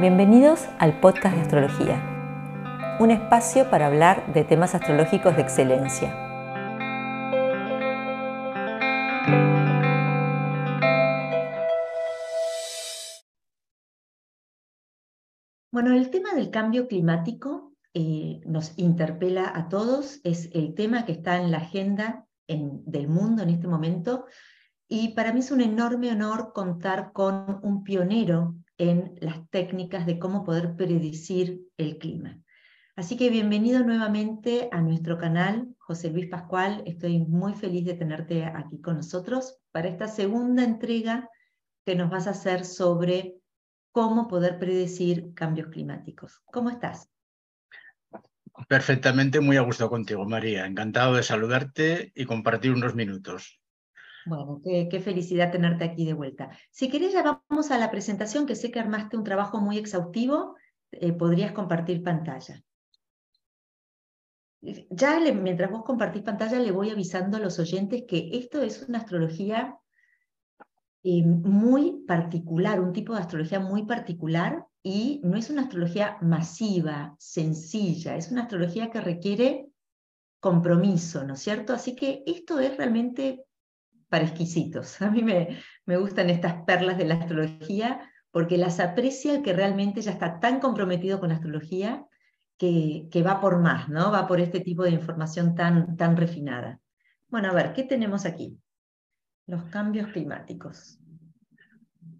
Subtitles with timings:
[0.00, 6.12] Bienvenidos al podcast de astrología, un espacio para hablar de temas astrológicos de excelencia.
[15.70, 21.12] Bueno, el tema del cambio climático eh, nos interpela a todos, es el tema que
[21.12, 24.26] está en la agenda del mundo en este momento
[24.88, 30.18] y para mí es un enorme honor contar con un pionero en las técnicas de
[30.18, 32.40] cómo poder predecir el clima.
[32.96, 36.82] Así que bienvenido nuevamente a nuestro canal, José Luis Pascual.
[36.86, 41.28] Estoy muy feliz de tenerte aquí con nosotros para esta segunda entrega
[41.84, 43.34] que nos vas a hacer sobre
[43.90, 46.42] cómo poder predecir cambios climáticos.
[46.46, 47.10] ¿Cómo estás?
[48.68, 50.66] Perfectamente, muy a gusto contigo, María.
[50.66, 53.60] Encantado de saludarte y compartir unos minutos.
[54.26, 56.50] Bueno, qué, felicidad tenerte aquí de vuelta.
[56.70, 60.56] Si querés, ya vamos a la presentación, que sé que armaste un trabajo muy exhaustivo.
[60.90, 62.62] Eh, podrías compartir pantalla.
[64.90, 68.98] Ya mientras vos compartís pantalla, le voy avisando a los oyentes que esto es una
[68.98, 69.76] astrología
[71.02, 77.14] eh, muy particular, un tipo de astrología muy particular y no es una astrología masiva,
[77.18, 79.68] sencilla, es una astrología que requiere
[80.40, 81.74] compromiso, ¿no es cierto?
[81.74, 83.44] Así que esto es realmente
[84.14, 85.02] para exquisitos.
[85.02, 89.52] A mí me, me gustan estas perlas de la astrología porque las aprecia el que
[89.52, 92.06] realmente ya está tan comprometido con la astrología
[92.56, 94.12] que, que, va por más, ¿no?
[94.12, 96.78] Va por este tipo de información tan, tan refinada.
[97.26, 98.56] Bueno, a ver, ¿qué tenemos aquí?
[99.48, 101.00] Los cambios climáticos.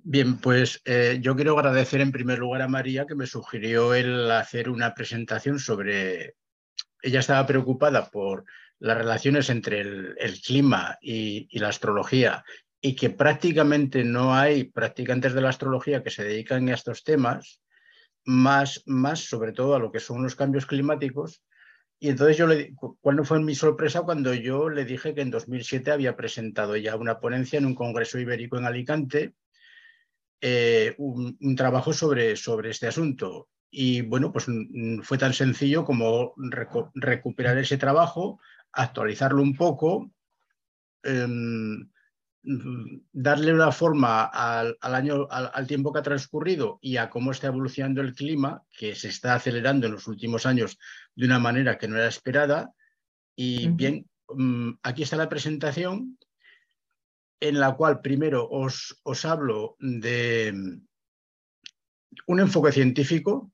[0.03, 4.29] Bien, pues eh, yo quiero agradecer en primer lugar a María que me sugirió el
[4.33, 6.35] hacer una presentación sobre...
[7.03, 8.45] Ella estaba preocupada por
[8.85, 12.45] las relaciones entre el, clima y, la astrología
[12.83, 17.63] y que prácticamente no hay practicantes de la astrología que se dedican a estos temas,
[18.27, 21.43] más, más sobre todo a lo que son los cambios climáticos.
[21.99, 25.91] Y entonces yo le ¿cuándo fue mi sorpresa cuando yo le dije que en 2007
[25.91, 29.33] había presentado ya una ponencia en un congreso ibérico en Alicante,
[30.43, 33.49] eh, un, trabajo sobre, sobre este asunto.
[33.71, 34.45] Y bueno, pues
[35.05, 36.35] fue tan sencillo como
[36.93, 38.41] recuperar ese trabajo,
[38.75, 40.11] actualizarlo un poco,
[41.03, 41.89] em,
[43.13, 48.03] darle una forma al, año, al, tiempo que ha transcurrido y a cómo está evolucionando
[48.03, 50.79] el clima, que se está acelerando en los últimos años
[51.15, 52.75] de una manera que no era esperada.
[53.35, 56.19] Y bien, mm, aquí está la presentación
[57.41, 60.87] en la cual primero os, os hablo de mm,
[62.27, 63.53] un enfoque científico,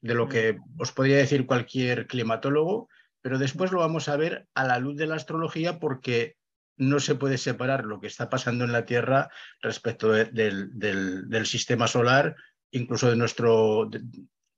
[0.00, 2.88] de lo que os podría decir cualquier climatólogo,
[3.22, 6.36] pero después lo vamos a ver a la luz de la astrología porque
[6.76, 12.34] no se puede separar lo que está pasando en la Tierra respecto del, sistema solar,
[12.72, 13.88] incluso de, nuestro,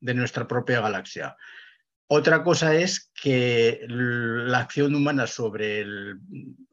[0.01, 1.37] de, nuestra propia galaxia.
[2.07, 5.85] Otra cosa es que la acción humana sobre,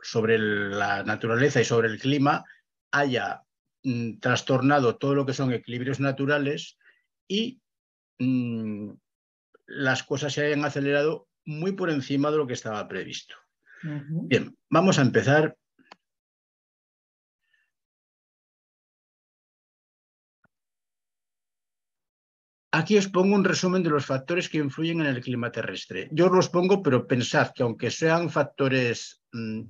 [0.01, 2.45] sobre la naturaleza y sobre el clima
[2.91, 3.41] haya
[3.83, 6.77] mm, trastornado todo lo que son equilibrios naturales
[7.27, 7.61] y
[8.19, 8.91] mm,
[9.67, 13.35] las cosas se hayan acelerado muy por encima de lo que estaba previsto.
[13.83, 15.55] Bien, vamos a empezar.
[22.73, 26.07] Aquí os pongo un resumen de los factores que influyen en el clima terrestre.
[26.11, 29.63] Yo os los pongo, pero pensad que aunque sean factores mm,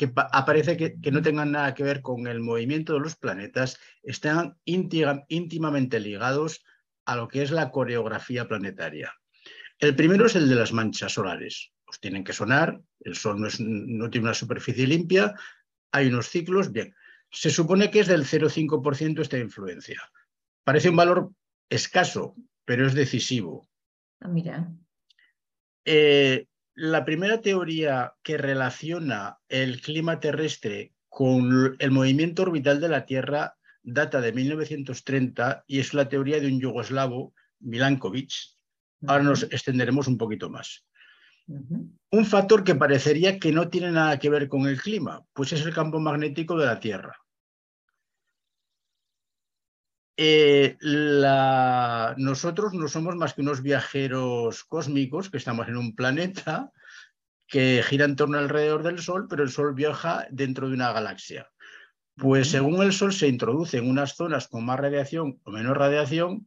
[0.00, 4.56] que aparece que, no tengan nada que ver con el movimiento de los planetas, están
[4.64, 6.64] íntimamente ligados
[7.04, 9.12] a lo que es la coreografía planetaria.
[9.80, 11.72] El primero es el de las manchas solares.
[11.86, 15.34] Os tienen que sonar, el Sol no, tiene una superficie limpia,
[15.90, 16.94] hay unos ciclos, bien.
[17.30, 20.00] Se supone que es del 0,5% esta influencia.
[20.64, 21.32] Parece un valor
[21.70, 23.68] escaso, pero es decisivo.
[24.20, 24.70] Ah, mira.
[25.86, 33.06] Eh, la primera teoría que relaciona el clima terrestre con el movimiento orbital de la
[33.06, 38.32] Tierra data de 1930 y es la teoría de un yugoslavo, Milankovic,
[39.06, 40.84] Ahora nos extenderemos un poquito más.
[41.46, 45.64] Un factor que parecería que no tiene nada que ver con el clima, pues es
[45.64, 47.16] el campo magnético de la Tierra.
[50.16, 50.76] Eh,
[52.18, 56.70] nosotros no somos más que unos viajeros cósmicos que estamos en un planeta
[57.46, 61.50] que gira en torno alrededor del Sol, pero el Sol viaja dentro de una galaxia.
[62.16, 66.46] Pues según el Sol se introduce en unas zonas con más radiación o menos radiación,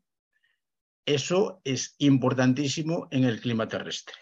[1.06, 4.16] eso es importantísimo en el clima terrestre.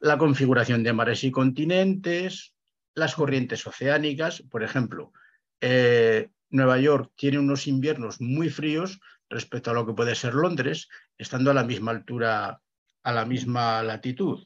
[0.00, 2.54] La configuración de mares y continentes,
[2.94, 5.12] las corrientes oceánicas, por ejemplo,
[5.60, 10.88] eh, Nueva York tiene unos inviernos muy fríos respecto a lo que puede ser Londres,
[11.16, 12.60] estando a la misma altura,
[13.02, 14.44] a la misma latitud.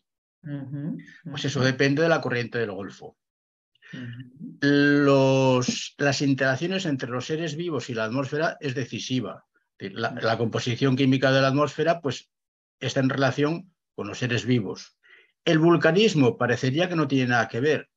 [1.24, 3.16] Pues eso depende de la corriente del Golfo.
[4.60, 9.44] Los, las interacciones entre los seres vivos y la atmósfera es decisiva.
[9.78, 12.30] La, composición química de la atmósfera pues,
[12.80, 14.96] está en relación con los seres vivos.
[15.44, 17.88] El vulcanismo parecería que no tiene nada que ver.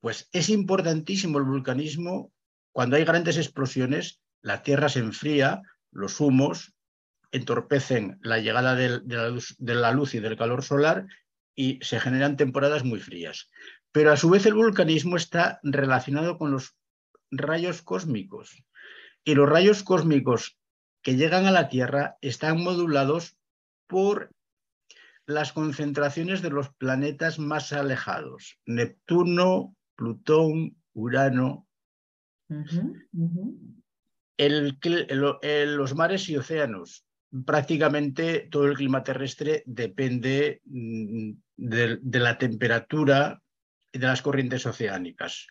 [0.00, 2.32] Pues es importantísimo el vulcanismo.
[2.72, 6.74] Cuando hay grandes explosiones, la Tierra se enfría, los humos
[7.30, 9.02] entorpecen la llegada de
[9.58, 11.06] la luz y del calor solar
[11.54, 13.50] y se generan temporadas muy frías.
[13.92, 16.76] Pero a su vez el vulcanismo está relacionado con los
[17.30, 18.64] rayos cósmicos.
[19.24, 20.57] Y los rayos cósmicos
[21.08, 23.38] que llegan a la Tierra están modulados
[23.86, 24.30] por
[25.24, 31.66] las concentraciones de los planetas más alejados, Neptuno, Plutón, Urano.
[35.66, 37.06] los mares y océanos.
[37.46, 43.40] Prácticamente todo el clima terrestre depende mm, de, la temperatura
[43.90, 45.46] y de las corrientes oceánicas.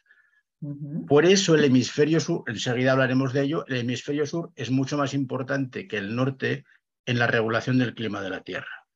[1.07, 5.13] Por eso el hemisferio sur, enseguida hablaremos de ello, el hemisferio sur es mucho más
[5.13, 6.65] importante que el norte
[7.05, 8.87] en la regulación del clima de la Tierra.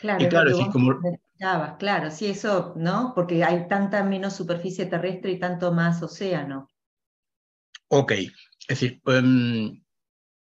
[0.00, 0.98] Claro, claro, sí, como...
[1.78, 3.12] claro, sí, eso, ¿no?
[3.14, 6.68] Porque hay tanta menos superficie terrestre y tanto más océano.
[7.88, 8.30] Ok, es
[8.68, 9.82] decir, em,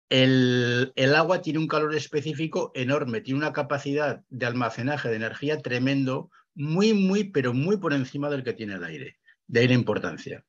[0.09, 5.61] el, el, agua tiene un calor específico enorme, tiene una capacidad de almacenaje de energía
[5.61, 9.75] tremendo, muy, muy, pero muy por encima del que tiene el aire, de ahí la
[9.75, 10.45] importancia.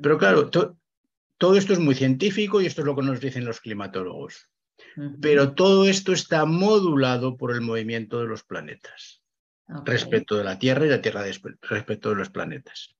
[0.00, 3.60] Pero claro, todo esto es muy científico y esto es lo que nos dicen los
[3.60, 4.48] climatólogos.
[5.20, 9.22] Pero todo esto está modulado por el movimiento de los planetas
[9.84, 11.24] respecto de la Tierra y la Tierra
[11.62, 12.94] respecto de los planetas.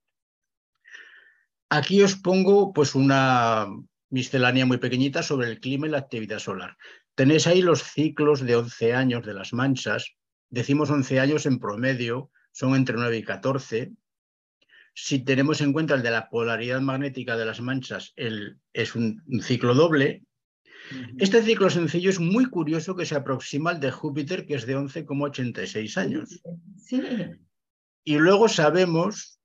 [1.69, 3.67] Aquí os pongo pues una
[4.09, 6.77] miscelánea muy pequeñita sobre el clima y la actividad solar.
[7.15, 10.15] Tenéis ahí los ciclos de 11 años de las manchas.
[10.49, 13.91] Decimos 11 años en promedio, son entre 9 y 14.
[14.93, 19.21] Si tenemos en cuenta el de la polaridad magnética de las manchas, el, es un
[19.41, 20.23] ciclo doble,
[21.17, 24.77] este ciclo sencillo es muy curioso que se aproxima al de Júpiter, que es de
[24.77, 26.41] 11,86 años.
[26.77, 27.01] Sí.
[28.03, 29.39] Y luego sabemos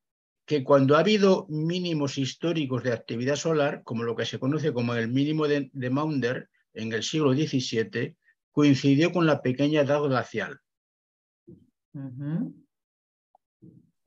[0.45, 4.95] que cuando ha habido mínimos históricos de actividad solar, como lo que se conoce como
[4.95, 8.17] el mínimo de, Maunder en el siglo XVII,
[8.51, 10.59] coincidió con la pequeña edad glacial.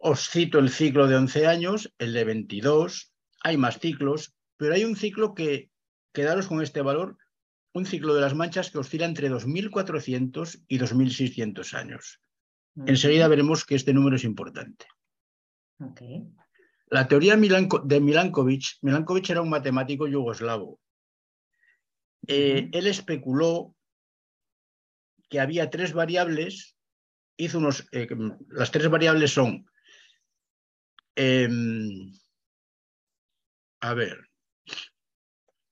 [0.04, 3.14] Os cito el ciclo de 11 años, el de 22,
[3.44, 5.70] hay más ciclos, pero hay un ciclo que,
[6.12, 7.18] quedaros con este valor,
[7.74, 12.20] un ciclo de las manchas que oscila entre 2.400 y 2.600 años.
[12.88, 14.88] Enseguida veremos que este número es importante.
[16.88, 20.80] La teoría de Milankovitch, Milankovitch era un matemático yugoslavo.
[22.28, 23.76] Eh, él especuló
[25.30, 26.76] que había tres variables,
[27.38, 28.08] hizo unos, eh,
[28.50, 29.68] las tres variables son,
[31.16, 32.12] em,
[33.82, 34.18] a ver.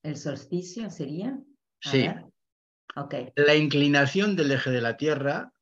[0.02, 1.38] ¿El solsticio sería?
[1.80, 2.06] Sí.
[3.36, 5.52] La inclinación del eje de la Tierra,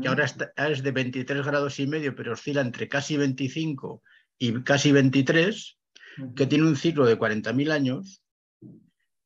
[0.00, 4.02] que ahora es de 23 grados y medio, pero oscila entre casi 25
[4.38, 5.78] y casi 23,
[6.36, 8.22] que tiene un ciclo de 40.000 años.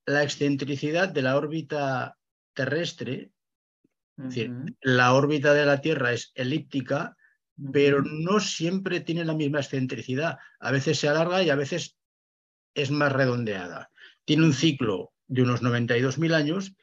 [0.06, 2.16] La excentricidad de la órbita
[2.54, 3.32] terrestre,
[4.18, 7.16] es decir, la órbita de la Tierra es elíptica,
[7.72, 10.38] pero no siempre tiene la misma excentricidad.
[10.60, 11.96] A veces se alarga y a veces
[12.74, 13.90] es más redondeada.
[14.24, 16.76] Tiene un ciclo de unos 92.000 años,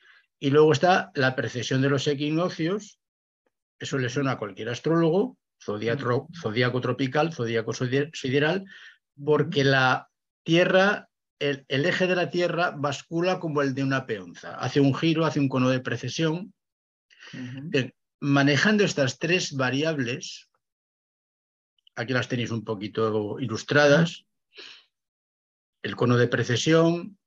[0.44, 3.00] y luego está la precesión de los equinoccios,
[3.80, 8.65] eso le suena a cualquier astrólogo, zodíaco, tropical, zodíaco sideral,
[9.24, 10.10] porque la
[10.44, 11.08] Tierra,
[11.39, 15.39] el, eje de la Tierra bascula como el de una peonza, hace un giro, hace
[15.39, 16.53] un cono de precesión.
[18.20, 20.50] manejando estas tres variables,
[21.95, 24.25] aquí las tenéis un poquito ilustradas,
[25.81, 27.17] el cono de precesión,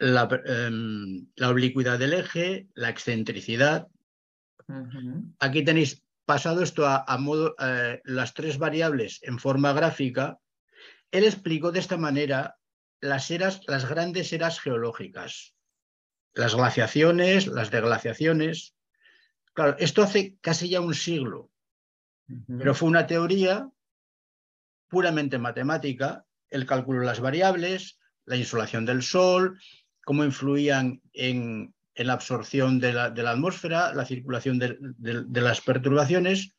[0.00, 3.88] Em, la, oblicuidad del eje, la excentricidad.
[5.40, 10.38] Aquí tenéis pasado esto a, modo, eh, las tres variables en forma gráfica.
[11.10, 12.58] Él explicó de esta manera
[13.00, 15.54] las eras, las grandes eras geológicas,
[16.34, 18.76] las glaciaciones, las deglaciaciones.
[19.54, 21.50] Claro, esto hace casi ya un siglo,
[22.46, 23.68] pero fue una teoría
[24.88, 29.58] puramente matemática, el cálculo de las variables, la insolación del Sol,
[30.04, 34.76] cómo influían en, la absorción de la, atmósfera, la circulación de,
[35.40, 36.54] las perturbaciones,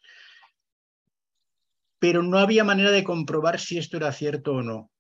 [1.98, 4.92] pero no había manera de comprobar si esto era cierto o no.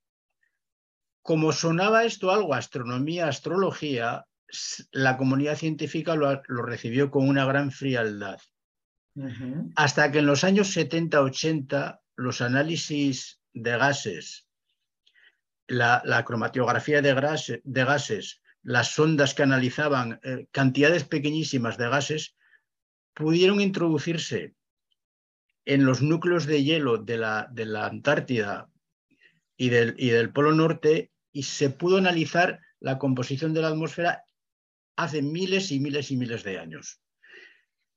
[1.21, 4.25] como sonaba esto algo astronomía, astrología,
[4.91, 8.39] la comunidad científica lo, recibió con una gran frialdad.
[9.75, 14.47] Hasta que en los años 70-80 los análisis de gases,
[15.67, 22.35] la, cromatografía de, gases, las sondas que analizaban eh, cantidades pequeñísimas de gases,
[23.13, 24.55] pudieron introducirse
[25.65, 28.69] en los núcleos de hielo de la, de la Antártida
[29.57, 34.23] y del, y del Polo Norte y se pudo analizar la composición de la atmósfera
[34.95, 37.01] hace miles y miles y miles de años.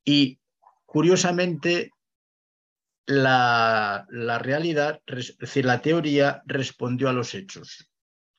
[0.04, 0.41] Y
[0.92, 1.90] curiosamente,
[3.06, 4.06] la,
[4.42, 7.90] realidad, es decir, la teoría respondió a los hechos.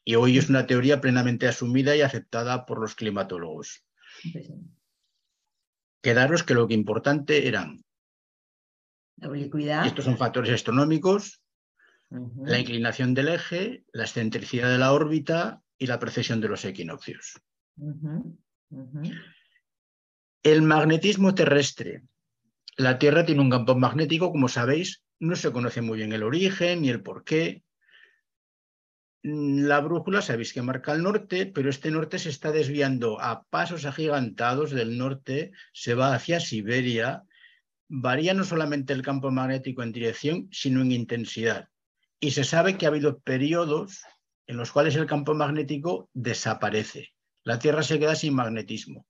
[0.05, 3.83] Y hoy es una teoría plenamente asumida y aceptada por los climatólogos.
[6.03, 7.83] Quedaros que lo que importante eran
[9.15, 9.87] la oblicuidad.
[9.87, 11.41] Estos son factores astronómicos,
[12.11, 17.41] la inclinación del eje, la excentricidad de la órbita y la precesión de los equinoccios.
[20.43, 22.03] El magnetismo terrestre.
[22.75, 26.81] La Tierra tiene un campo magnético, como sabéis, no se conoce muy bien el origen
[26.81, 27.63] ni el porqué.
[29.21, 33.85] La brújula sabéis que marca el norte, pero este norte se está desviando a pasos
[33.85, 37.23] agigantados del norte, se va hacia Siberia,
[37.87, 41.69] varía no solamente el campo magnético en dirección, sino en intensidad.
[42.19, 44.01] Y se sabe que ha habido periodos
[44.47, 47.13] en los cuales el campo magnético desaparece.
[47.43, 49.05] La Tierra se queda sin magnetismo.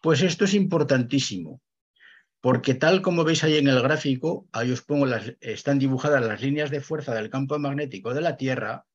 [0.00, 1.60] Pues esto es importantísimo,
[2.40, 6.40] porque tal como veis ahí en el gráfico, ahí os pongo las, están dibujadas las
[6.40, 8.86] líneas de fuerza del campo magnético de la Tierra.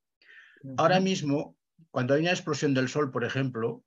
[0.78, 1.56] Ahora mismo,
[1.92, 3.84] cuando hay una explosión del Sol, por ejemplo,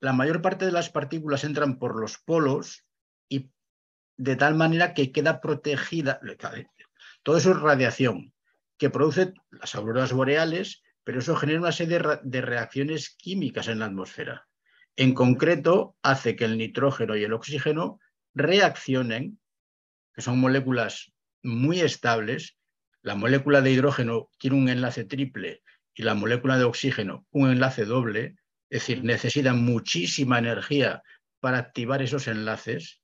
[0.00, 2.84] la mayor parte de las partículas entran por los polos
[3.28, 3.50] y
[4.16, 6.20] de tal manera que queda protegida.
[7.22, 8.32] Todo eso es radiación
[8.76, 13.86] que produce las auroras boreales pero eso genera una serie de reacciones químicas en la
[13.86, 14.48] atmósfera.
[14.96, 18.00] En concreto, hace que el nitrógeno y el oxígeno
[18.34, 19.38] reaccionen,
[20.14, 21.12] que son moléculas
[21.42, 22.56] muy estables.
[23.02, 25.62] La molécula de hidrógeno tiene un enlace triple
[25.94, 28.36] y la molécula de oxígeno un enlace doble,
[28.70, 31.02] es decir, necesitan muchísima energía
[31.40, 33.00] para activar esos enlaces.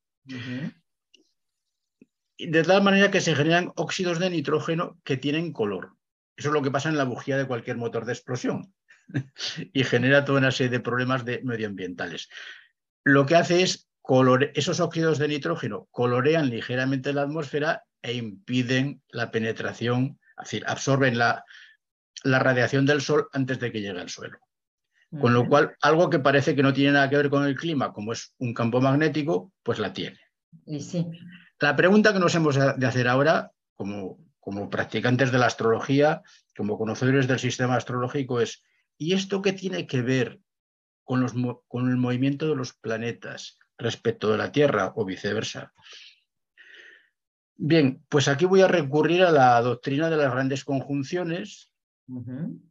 [2.38, 5.94] De tal manera que se generan óxidos de nitrógeno que tienen color.
[6.37, 8.72] Eso es lo que pasa en la bujía de cualquier motor de explosión
[9.72, 12.30] y genera toda una serie de problemas medioambientales.
[13.04, 13.89] Lo que hace es
[14.54, 21.18] esos óxidos de nitrógeno colorean ligeramente la atmósfera e impiden la penetración, es decir, absorben
[21.18, 21.44] la,
[22.24, 24.38] radiación del sol antes de que llegue al suelo.
[25.20, 27.92] Con lo cual, algo que parece que no tiene nada que ver con el clima,
[27.92, 30.20] como es un campo magnético, pues la tiene.
[31.58, 36.22] La pregunta que nos hemos de hacer ahora, como como practicantes de la astrología,
[36.56, 38.64] como conocedores del sistema astrológico, es,
[38.98, 40.40] ¿y esto qué tiene que ver
[41.04, 41.34] con, los,
[41.68, 45.72] con el movimiento de los planetas respecto de la Tierra o viceversa?
[47.56, 51.70] Bien, pues aquí voy a recurrir a la doctrina de las grandes conjunciones,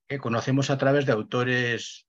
[0.08, 2.08] que conocemos a través de autores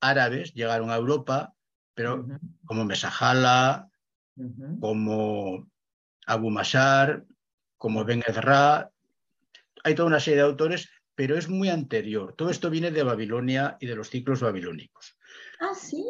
[0.00, 1.54] árabes, llegaron a Europa,
[1.94, 2.26] pero
[2.64, 3.88] como Mesajala,
[4.80, 5.68] como
[6.26, 7.24] Abu Mashar,
[7.76, 8.90] como Ben Ezra,
[9.82, 12.34] hay toda una serie de autores, pero es muy anterior.
[12.36, 15.16] Todo esto viene de Babilonia y de los ciclos babilónicos.
[15.60, 16.04] Ah, sí.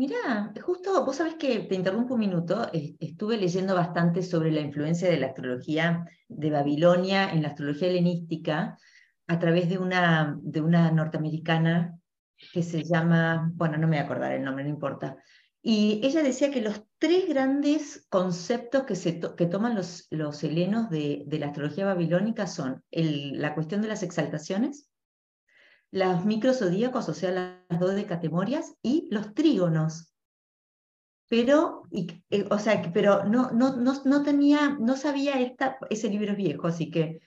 [0.00, 5.10] Mira, justo, vos sabés que te interrumpo un minuto, estuve leyendo bastante sobre la influencia
[5.10, 8.78] de la astrología de Babilonia en la astrología helenística
[9.26, 11.98] a través de una, de una norteamericana
[12.50, 15.18] que se llama, bueno, no me voy a acordar el nombre, no importa,
[15.60, 20.88] y ella decía que los tres grandes conceptos que, se que toman los, los helenos
[20.88, 24.89] de, de, la astrología babilónica son la cuestión de las exaltaciones,
[25.90, 27.30] los microzodíacos, o sea,
[27.70, 30.14] las dos decatemorias, y los trígonos.
[31.28, 36.08] Pero, y, eh, o sea, pero no, no, no, no, tenía, no sabía, esta, ese
[36.08, 37.20] libro es viejo, así que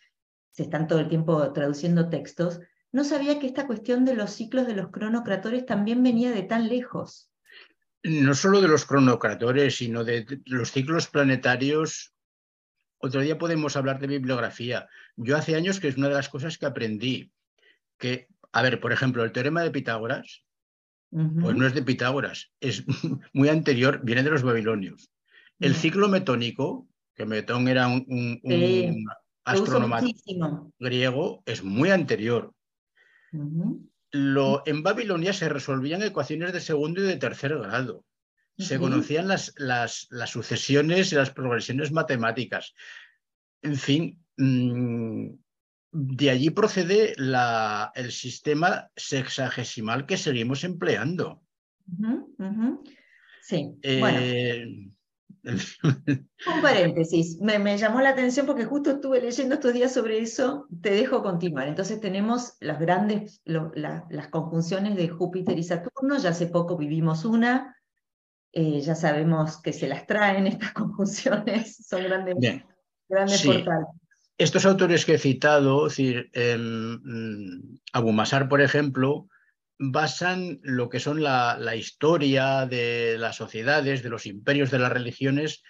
[0.52, 2.60] se están todo el tiempo traduciendo textos,
[2.92, 6.68] no sabía que esta cuestión de los ciclos de los cronocratores también venía de tan
[6.68, 7.34] lejos
[8.04, 12.14] no solo de los cronocratores, sino de los ciclos planetarios.
[12.98, 14.90] Otro día podemos hablar de bibliografía.
[15.16, 17.32] Yo hace años que es una de las cosas que aprendí,
[17.98, 20.44] que, a ver, por ejemplo, el teorema de Pitágoras,
[21.10, 22.84] pues no es de Pitágoras, es
[23.34, 25.12] muy anterior, viene de los babilonios.
[25.60, 29.06] El ciclo metónico, que Metón era un,
[29.44, 29.98] astrónomo
[30.80, 32.54] griego, es muy anterior.
[33.32, 38.06] En Babilonia se resolvían ecuaciones de segundo y de tercer grado.
[38.58, 42.76] Se conocían las, las, sucesiones y las progresiones matemáticas.
[43.64, 45.30] En fin, mm,
[45.94, 47.14] de allí procede
[47.96, 51.42] el sistema sexagesimal que seguimos empleando.
[53.42, 54.20] Sí, bueno.
[54.20, 54.90] Eh,
[55.44, 60.92] un paréntesis, me, llamó la atención porque justo estuve leyendo estos días sobre eso, te
[60.92, 61.68] dejo continuar.
[61.68, 67.78] Entonces tenemos las grandes, las conjunciones de Júpiter y Saturno, ya hace poco vivimos una,
[68.54, 72.64] eh, ya sabemos que se las traen estas conjunciones, son grandes,
[73.10, 73.88] grandes portales.
[74.38, 79.28] Estos autores que he citado, es decir, em, Abumasar, por ejemplo,
[79.78, 85.62] basan lo que son la, historia de las sociedades, de los imperios, de las religiones,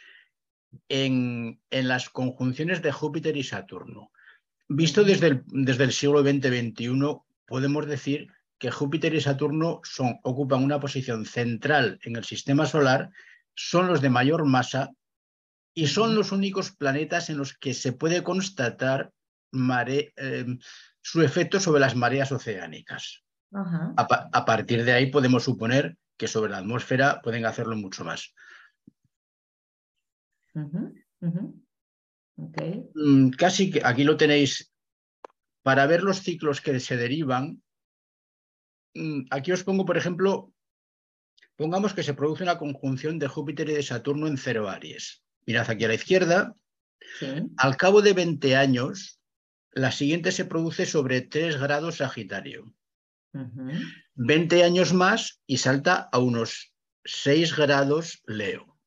[0.88, 4.12] en, las conjunciones de Júpiter y Saturno.
[4.70, 8.28] Visto desde el, desde el siglo XX-XXI, podemos decir
[8.58, 13.10] que Júpiter y Saturno son, ocupan una posición central en el sistema solar,
[13.56, 14.92] son los de mayor masa
[15.74, 19.12] y son los únicos planetas en los que se puede constatar
[19.88, 20.46] eh,
[21.02, 23.24] su efecto sobre las mareas oceánicas.
[23.56, 28.34] A, partir de ahí podemos suponer que sobre la atmósfera pueden hacerlo mucho más.
[32.96, 34.72] Mm, casi que aquí lo tenéis.
[35.62, 37.62] Para ver los ciclos que se derivan,
[38.96, 40.52] mm, aquí os pongo, por ejemplo,
[41.56, 45.23] pongamos que se produce una conjunción de Júpiter y de Saturno en cero Aries.
[45.46, 46.56] Mirad aquí a la izquierda.
[47.58, 49.20] Al cabo de 20 años,
[49.72, 52.74] la siguiente se produce sobre 3 grados Sagitario.
[54.16, 56.74] 20 años más y salta a unos
[57.06, 58.78] 6 grados Leo.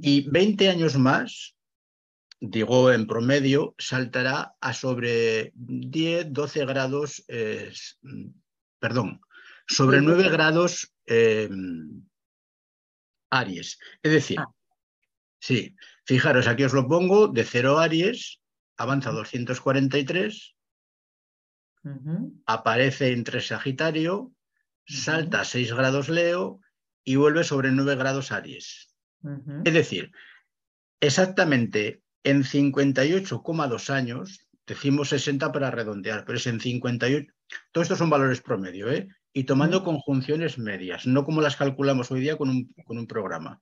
[0.00, 1.56] Y 20 años más,
[2.40, 7.24] digo en promedio, saltará a sobre 10, 12 grados,
[8.78, 9.20] perdón,
[9.66, 12.04] sobre 9 grados em,
[13.30, 13.78] Aries.
[14.02, 14.52] Es decir, ah.
[15.42, 18.40] Sí, fijaros, aquí os lo pongo, de 0 Aries
[18.76, 20.54] avanza 243
[22.46, 24.32] aparece entre Sagitario,
[24.86, 26.60] salta a 6 grados Leo
[27.04, 28.94] y vuelve sobre 9 grados Aries.
[29.64, 30.12] Es decir,
[31.00, 37.32] exactamente en 58,2 años, decimos 60 para redondear, pero es en 58,
[37.72, 39.08] todos estos son valores promedio, ¿eh?
[39.32, 43.60] Y tomando conjunciones medias, no como las calculamos hoy día con un, programa.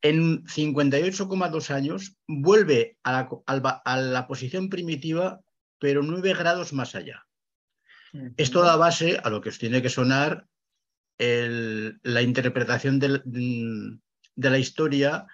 [0.00, 5.40] En 58,2 años vuelve a la posición primitiva
[5.82, 7.26] pero nueve grados más allá.
[8.36, 10.46] Esto da base a lo que os tiene que sonar
[11.18, 13.98] la interpretación de,
[14.36, 15.26] la historia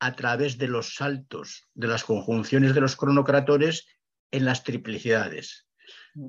[0.00, 3.86] a través de los saltos, de las conjunciones de los cronocratores
[4.32, 5.68] en las triplicidades.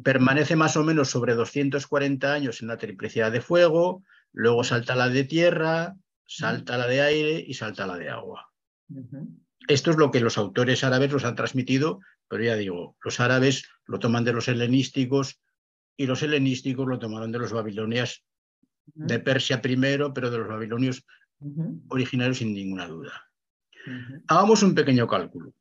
[0.04, 5.10] Permanece más o menos sobre 240 años en la triplicidad de fuego, luego salta la
[5.10, 8.50] de tierra, salta la de aire y salta la de agua.
[9.67, 12.00] Esto es lo que los autores árabes nos han transmitido
[12.34, 15.39] pero ya digo, los árabes lo toman de los helenísticos
[15.96, 18.24] y los helenísticos lo tomaron de los babilonias
[18.86, 21.06] de Persia primero, pero de los babilonios
[21.89, 23.30] originarios sin ninguna duda.
[24.28, 25.54] Hagamos un pequeño cálculo,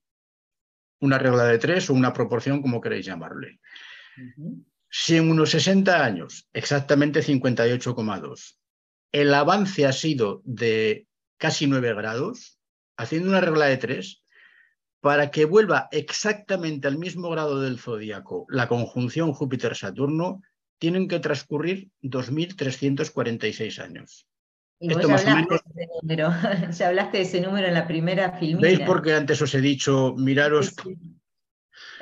[1.00, 3.60] una regla de tres o una proporción, como queréis llamarle.
[4.88, 8.56] Si en unos 60 años, exactamente 58,2,
[9.12, 11.06] el avance ha sido de
[11.38, 12.58] casi 9 grados,
[12.96, 14.22] haciendo una regla de tres,
[15.00, 20.42] para que vuelva exactamente al mismo grado del zodíaco la conjunción Júpiter-Saturno,
[20.78, 24.26] tienen que transcurrir 2.346 años.
[24.78, 25.48] Y Esto más o menos...
[25.48, 26.32] de ese número.
[26.70, 28.60] ya hablaste de ese número en la primera filmina.
[28.60, 30.74] ¿Veis porque antes os he dicho, miraros...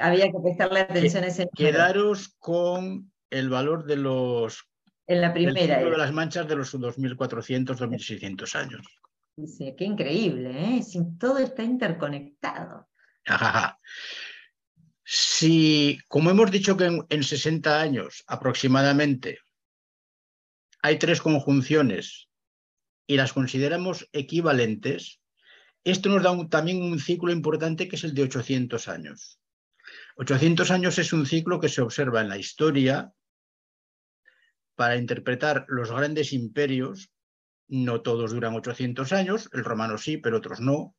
[0.00, 1.56] Había que prestarle atención a ese número.
[1.56, 4.64] Quedaros con el valor de los...
[5.06, 5.78] En la primera.
[5.78, 8.86] de las manchas de los 2.400, 2.600 años.
[9.46, 10.82] Sí, qué increíble, ¿eh?
[11.18, 12.88] Todo está interconectado.
[15.04, 19.40] Si, como hemos dicho que en, 60 años aproximadamente
[20.82, 22.28] hay tres conjunciones
[23.06, 25.20] y las consideramos equivalentes,
[25.82, 29.39] esto nos da también un ciclo importante que es el de 800 años.
[30.16, 33.12] 800 años es un ciclo que se observa en la historia
[34.74, 37.10] para interpretar los grandes imperios.
[37.68, 40.96] No todos duran 800 años, el romano sí, pero otros no.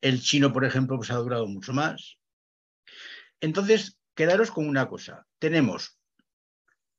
[0.00, 2.18] El chino, por ejemplo, pues ha durado mucho más.
[3.40, 5.26] Entonces, quedaros con una cosa.
[5.38, 5.98] Tenemos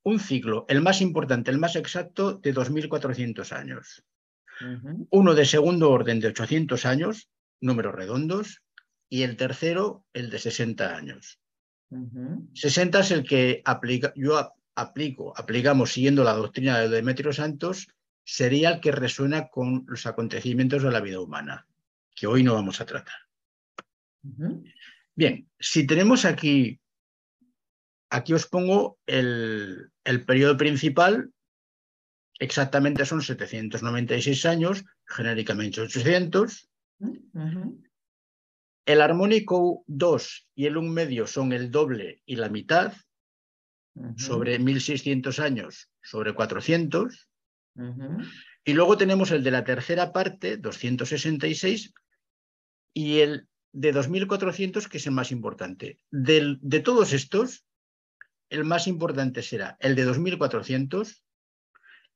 [0.02, 4.04] un ciclo, el más importante, el más exacto, de 2.400 años.
[5.10, 7.28] Uno de segundo orden de 800 años,
[7.60, 8.62] números redondos,
[9.08, 11.40] y el tercero, el de 60 años.
[12.54, 17.88] 60 es el que aplica, yo aplico, aplicamos siguiendo la doctrina de Demetrio Santos,
[18.24, 21.66] sería el que resuena con los acontecimientos de la vida humana
[22.14, 23.14] que hoy no vamos a tratar.
[25.14, 26.80] Bien, si tenemos aquí
[28.14, 31.32] aquí os pongo el, el periodo principal,
[32.38, 36.70] exactamente son 796 años, genéricamente 800.
[38.86, 42.92] El armónico 2 y el 1 medio son el doble y la mitad,
[44.16, 47.28] sobre 1600 años, sobre 400.
[48.64, 51.94] Y luego tenemos el de la tercera parte, 266,
[52.92, 55.98] y el de 2400, que es el más importante.
[56.10, 57.64] de todos estos,
[58.50, 61.24] el más importante será el de 2400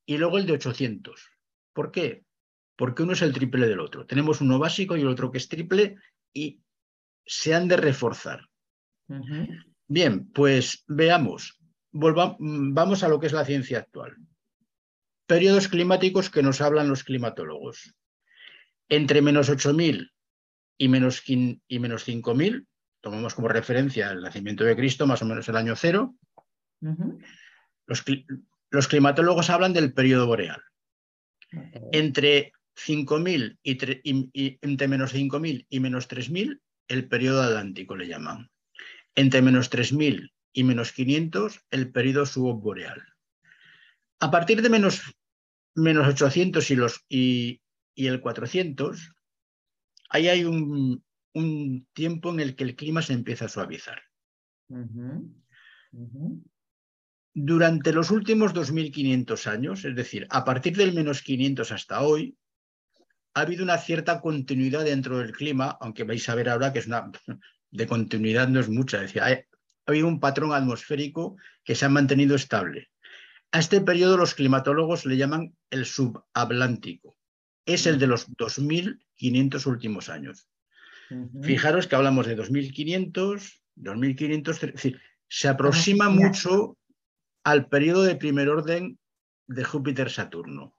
[0.07, 1.29] y luego el de 800.
[1.73, 2.25] ¿Por qué?
[2.77, 4.07] Porque uno es el triple del otro.
[4.07, 5.97] Tenemos uno básico y el otro que es triple
[6.33, 6.61] y
[7.25, 8.49] se han de reforzar.
[9.87, 11.59] Bien, pues veamos.
[11.93, 14.17] vamos a lo que es la ciencia actual.
[15.27, 17.95] Periodos climáticos que nos hablan los climatólogos.
[18.89, 20.11] Entre menos 8.000
[20.79, 22.67] y menos, y menos 5.000,
[23.01, 26.15] tomamos como referencia el nacimiento de Cristo, más o menos el año cero.
[27.87, 30.63] los, climatólogos hablan del periodo boreal.
[31.93, 38.51] Entre 5.000 y, entre menos 5.000 y menos 3.000, el periodo atlántico le llaman.
[39.15, 43.03] Entre menos 3.000 y menos 500, el periodo subboreal.
[44.21, 45.03] A partir de menos,
[45.75, 47.61] menos 800 y, los, y,
[47.97, 49.13] el 400,
[50.11, 51.05] ahí hay un,
[51.93, 54.03] tiempo en el que el clima se empieza a suavizar.
[57.35, 62.37] Durante los últimos 2.500 años, es decir, a partir del menos 500 hasta hoy,
[63.39, 66.87] ha habido una cierta continuidad dentro del clima, aunque vais a ver ahora que es
[66.87, 67.11] una
[67.71, 68.97] de continuidad no es mucha.
[68.99, 69.45] Es decir, ha
[69.87, 72.91] habido un patrón atmosférico que se ha mantenido estable.
[73.53, 77.17] A este periodo los climatólogos le llaman el subatlántico.
[77.65, 80.49] Es el de los 2.500 últimos años.
[81.43, 86.77] Fijaros que hablamos de 2.500, 2.500, es decir, se aproxima mucho
[87.45, 88.99] al periodo de primer orden
[89.47, 90.78] de Júpiter-Saturno,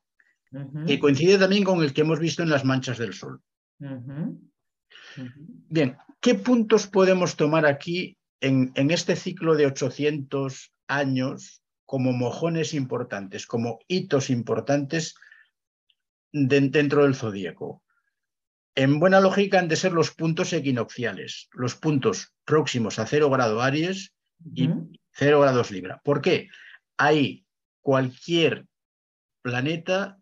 [0.87, 3.41] que coincide también con el que hemos visto en las manchas del Sol.
[5.69, 12.73] Bien, ¿qué puntos podemos tomar aquí en, en, este ciclo de 800 años como mojones
[12.73, 15.15] importantes, como hitos importantes
[16.31, 17.83] dentro del zodíaco?
[18.75, 23.61] En buena lógica han de ser los puntos equinocciales, los puntos próximos a cero grado
[23.61, 24.13] Aries
[24.55, 24.69] y
[25.11, 25.99] cero grados Libra.
[26.03, 26.47] ¿Por qué?
[26.97, 27.45] Ahí
[27.81, 28.65] cualquier
[29.41, 30.18] planeta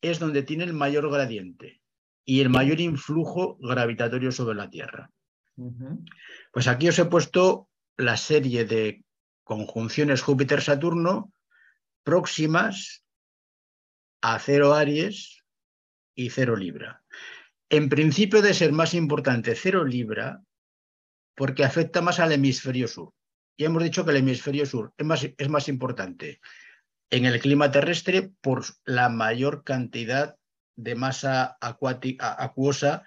[0.00, 1.80] es donde tiene el mayor gradiente
[2.24, 5.10] y el mayor influjo gravitatorio sobre la Tierra.
[6.52, 9.02] Pues aquí os he puesto la serie de
[9.42, 11.32] conjunciones Júpiter-Saturno
[12.04, 13.04] próximas
[14.20, 15.42] a cero Aries
[16.14, 17.02] y cero Libra.
[17.70, 20.42] En principio de ser más importante cero Libra
[21.34, 23.12] porque afecta más al hemisferio sur.
[23.56, 26.40] Y hemos dicho que el hemisferio sur es más, es más importante
[27.10, 30.36] en el clima terrestre por la mayor cantidad
[30.76, 33.04] de masa acuática, acuosa,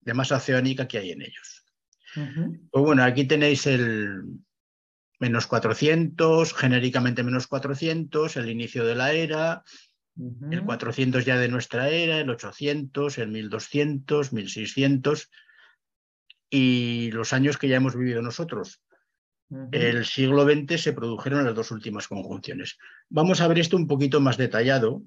[0.00, 1.64] de masa oceánica que hay en ellos.
[2.14, 4.22] Pues bueno, aquí tenéis el
[5.18, 9.64] menos 400, genéricamente menos 400, el inicio de la era,
[10.50, 15.30] el 400 ya de nuestra era, el 800, el 1200, 1600
[16.50, 18.80] y los años que ya hemos vivido nosotros.
[19.72, 22.78] El siglo XX se produjeron las dos últimas conjunciones.
[23.08, 25.02] Vamos a ver esto un poquito más detallado.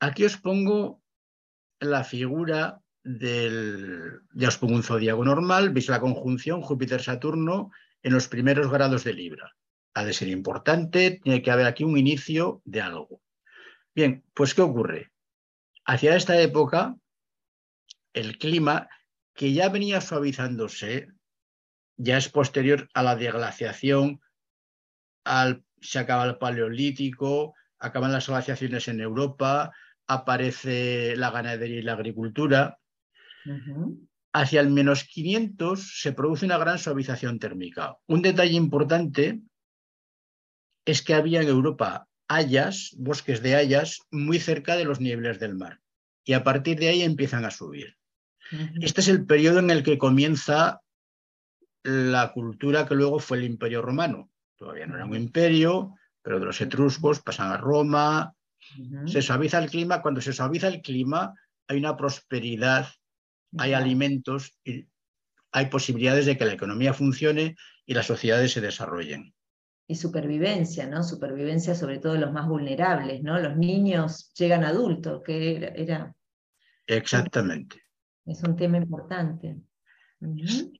[0.00, 1.02] Aquí os pongo
[1.80, 7.70] la figura del, ya os pongo un zodiaco normal, veis la conjunción Júpiter-Saturno
[8.02, 9.56] en los primeros grados de Libra.
[9.94, 13.22] Ha de ser importante, tiene que haber aquí un inicio de algo.
[13.94, 15.10] Bien, pues ¿qué ocurre?
[15.84, 16.96] Hacia esta época,
[18.12, 18.88] el clima,
[19.38, 21.12] que ya venía suavizándose,
[21.96, 24.20] ya es posterior a la deglaciación,
[25.22, 29.72] al, se acaba el paleolítico, acaban las glaciaciones en Europa,
[30.08, 32.80] aparece la ganadería y la agricultura.
[34.32, 37.96] Hacia el menos 500 se produce una gran suavización térmica.
[38.08, 39.40] Un detalle importante
[40.84, 45.54] es que había en Europa hayas, bosques de hayas, muy cerca de los niveles del
[45.54, 45.80] mar.
[46.24, 47.97] Y a partir de ahí empiezan a subir.
[48.80, 50.80] Este es el periodo en el que comienza
[51.82, 54.30] la cultura que luego fue el imperio romano.
[54.56, 58.34] Todavía no era un imperio, pero de los etruscos pasan a Roma.
[59.06, 60.02] Se suaviza el clima.
[60.02, 61.34] Cuando se suaviza el clima
[61.66, 62.88] hay una prosperidad,
[63.58, 64.86] hay alimentos y
[65.52, 67.56] hay posibilidades de que la economía funcione
[67.86, 69.34] y las sociedades se desarrollen
[69.88, 71.02] y supervivencia, ¿no?
[71.02, 73.40] Supervivencia sobre todo de los más vulnerables, ¿no?
[73.40, 76.14] Los niños llegan adultos, que era...
[76.86, 77.82] Exactamente.
[78.28, 79.56] Es un tema importante.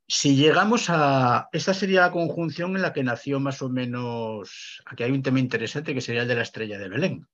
[0.07, 1.49] Si llegamos a...
[1.53, 4.83] Esta sería la conjunción en la que nació más o menos...
[4.85, 7.27] Aquí hay un tema interesante que sería el de la estrella de Belén.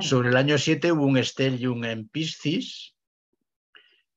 [0.00, 2.96] Sobre el año 7 hubo un stellium en Piscis,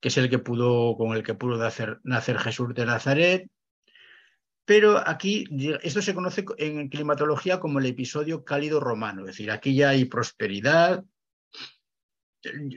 [0.00, 3.48] que es el que pudo, con el que pudo nacer, nacer Jesús de Nazaret.
[4.64, 5.46] Pero aquí,
[5.82, 10.04] esto se conoce en climatología como el episodio cálido romano, es decir, aquí ya hay
[10.06, 11.04] prosperidad,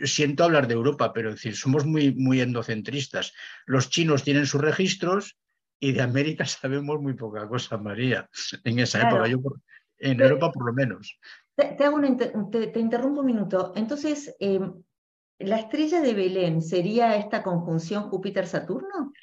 [0.04, 3.34] siento hablar de Europa, pero decir, somos muy, muy endocentristas.
[3.66, 5.38] Los chinos tienen sus registros
[5.80, 8.30] y de América sabemos muy poca cosa, María,
[8.64, 9.40] en esa época, yo
[10.00, 11.18] en Europa por lo menos.
[11.56, 13.74] Te, te, interrumpo un minuto.
[13.76, 14.82] Entonces, em,
[15.40, 19.14] ¿la estrella de Belén sería esta conjunción Júpiter-Saturno?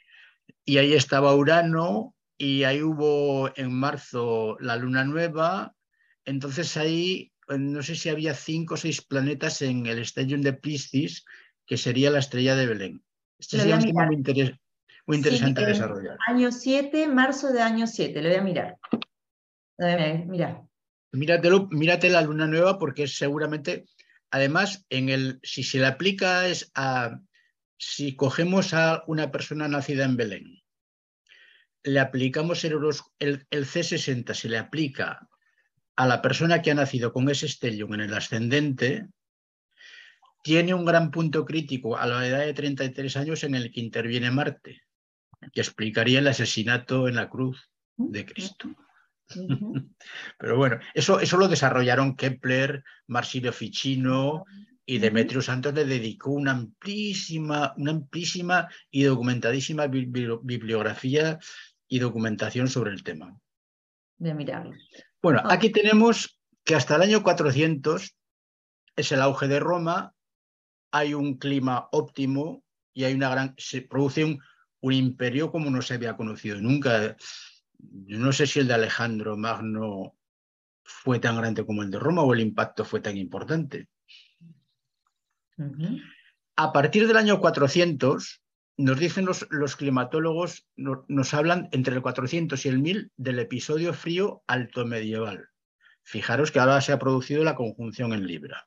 [0.64, 5.74] Y ahí estaba Urano y ahí hubo en marzo la luna nueva.
[6.24, 11.24] Entonces ahí no sé si había cinco o seis planetas en el Stellium de Piscis,
[11.66, 13.04] que sería la estrella de Belén.
[13.38, 14.06] Este sería un tema
[15.06, 16.18] muy, interesante desarrollar.
[16.26, 18.78] Año 7, marzo de año 7, lo voy a mirar.
[20.26, 20.62] Mira.
[21.12, 23.86] Míratelo, mírate la luna nueva porque seguramente,
[24.30, 27.18] además, en el, si se le aplica es a,
[27.78, 30.62] si cogemos a una persona nacida en Belén,
[31.82, 32.74] le aplicamos el,
[33.18, 35.30] el, el C60, se le aplica
[36.00, 39.08] a la persona que ha nacido con ese stellium en el ascendente,
[40.42, 44.30] tiene un gran punto crítico a la edad de 33 años en el que interviene
[44.30, 44.80] Marte,
[45.52, 48.74] que explicaría el asesinato en la cruz de Cristo.
[50.38, 54.46] Pero bueno, eso, eso lo desarrollaron Kepler, Marsilio Ficino
[54.86, 61.38] y Demetrio Santos le dedicó una amplísima, una amplísima y documentadísima bibliografía
[61.88, 63.38] y documentación sobre el tema.
[64.16, 64.72] De mirarlo.
[65.22, 68.16] Bueno, aquí tenemos que hasta el año 400
[68.96, 70.14] es el auge de Roma,
[70.90, 74.40] hay un clima óptimo y hay una gran, se produce un,
[74.80, 77.16] un imperio como no se había conocido nunca.
[77.78, 80.16] Yo no sé si el de Alejandro Magno
[80.83, 83.88] fue tan grande como el de Roma o el impacto fue tan importante.
[86.56, 88.42] A partir del año 400,
[88.81, 93.93] nos dicen los, los climatólogos, nos hablan entre el 400 y el 1000 del episodio
[93.93, 95.49] frío alto medieval.
[96.03, 98.66] Fijaros que ahora se ha producido la conjunción en Libra.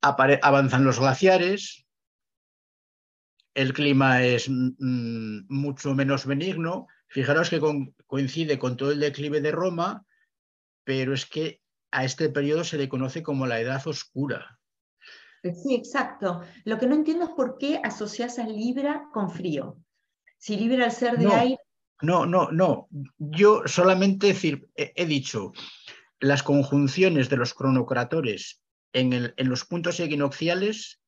[0.00, 1.86] avanzan los glaciares,
[3.54, 6.86] el clima es mm, mucho menos benigno.
[7.08, 7.60] Fijaros que
[8.06, 10.06] coincide con todo el declive de Roma,
[10.84, 14.57] pero es que a este periodo se le conoce como la Edad Oscura.
[15.42, 16.42] Eh, sí, exacto.
[16.64, 19.78] Lo que no entiendo es por qué asocias a Libra con frío.
[20.38, 21.58] Si Libra al ser de aire...
[22.00, 22.88] No, no, no.
[23.18, 25.52] Yo solamente decir, he, dicho,
[26.20, 28.60] las conjunciones de los cronocratores
[28.92, 31.00] en, el, en, los puntos equinocciales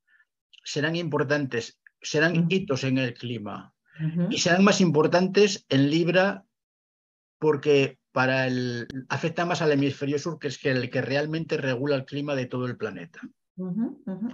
[0.65, 3.73] serán importantes, serán hitos en el clima
[4.31, 6.45] y serán más importantes en Libra
[7.39, 12.05] porque para el, afecta más al hemisferio sur, que es el que realmente regula el
[12.05, 13.21] clima de todo el planeta.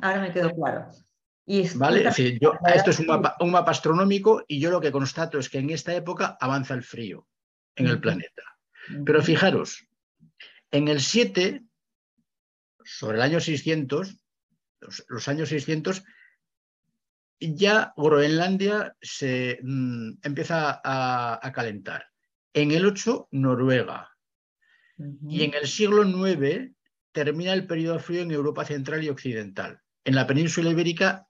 [0.02, 0.88] Ahora me quedó claro.
[1.76, 2.10] ¿Vale?
[2.40, 5.94] yo, esto es un mapa, astronómico y yo lo que constato es que en esta
[5.94, 7.28] época avanza el frío
[7.76, 8.42] en el planeta.
[9.04, 9.86] Pero fijaros,
[10.72, 11.62] en el 7,
[12.84, 14.18] sobre el año 600,
[15.08, 16.02] los, años 600,
[17.38, 22.06] ya Groenlandia se mm, empieza a, calentar.
[22.52, 24.10] En el 8, Noruega.
[25.28, 26.72] Y en el siglo 9
[27.16, 29.80] termina el periodo frío en Europa central y occidental.
[30.04, 31.26] En la península ibérica,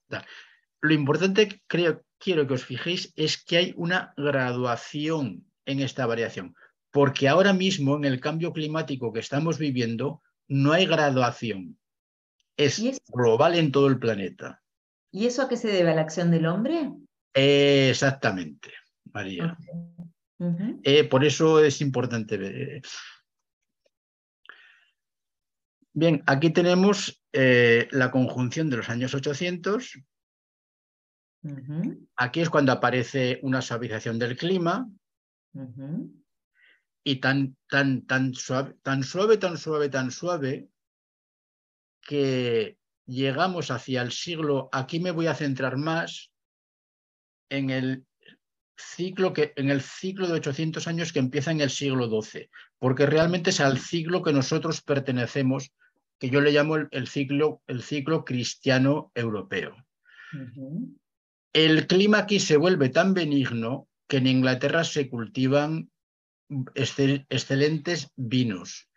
[0.81, 6.57] lo importante creo, quiero que os fijéis es que hay una graduación en esta variación,
[6.91, 11.79] porque ahora mismo en el cambio climático que estamos viviendo no hay graduación,
[12.57, 14.65] es, global en todo el planeta.
[15.13, 15.93] ¿Y eso a qué se debe?
[15.93, 16.91] ¿A la acción del hombre?
[17.33, 18.73] exactamente,
[19.13, 19.57] María.
[20.83, 22.83] Eh, por eso es importante ver.
[25.99, 29.99] Bien, aquí tenemos eh, la conjunción de los años 800.
[32.17, 34.91] Aquí es cuando aparece una suavización del clima.
[37.03, 40.69] Y tan, tan, tan, suave, tan suave, tan suave, tan suave,
[42.03, 46.31] que llegamos hacia el siglo, aquí me voy a centrar más
[47.49, 48.05] en el
[48.77, 53.07] ciclo que en el ciclo de 800 años que empieza en el siglo XII, porque
[53.07, 55.73] realmente es al siglo que nosotros pertenecemos
[56.19, 59.77] que yo le llamo el, ciclo, el ciclo cristiano europeo.
[61.53, 65.91] El clima aquí se vuelve tan benigno que en Inglaterra se cultivan
[66.75, 68.89] excelentes vinos.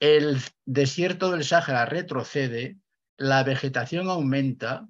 [0.00, 2.78] El desierto del Sáhara retrocede,
[3.16, 4.88] la vegetación aumenta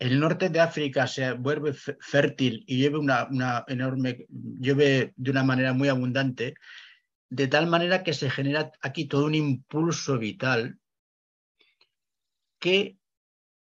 [0.00, 5.44] el norte de África se vuelve fértil y llueve, una, una enorme, llueve de una
[5.44, 6.54] manera muy abundante,
[7.30, 10.80] de tal manera que se genera aquí todo un impulso vital
[12.58, 12.98] que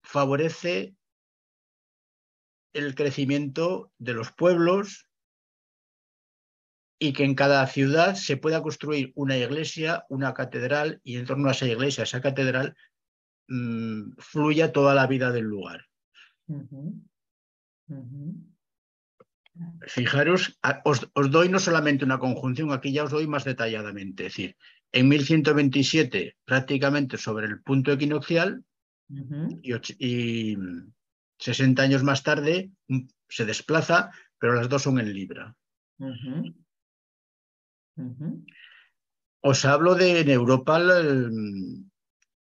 [0.04, 0.95] favorece
[2.73, 5.10] el crecimiento de los pueblos
[6.99, 11.49] y que en cada ciudad se pueda construir una iglesia, una catedral y en torno
[11.49, 12.75] a esa iglesia, esa catedral,
[13.47, 15.86] mmm, fluya toda la vida del lugar.
[19.87, 24.25] Fijaros, os, os, doy no solamente una conjunción, aquí ya os doy más detalladamente.
[24.25, 24.57] Es decir,
[24.91, 28.63] en 1127, prácticamente sobre el punto equinoccial,
[29.61, 30.57] y,
[31.37, 32.71] 60 años más tarde
[33.29, 35.55] se desplaza, pero las dos son en Libra.
[39.41, 41.85] Os hablo de en Europa el,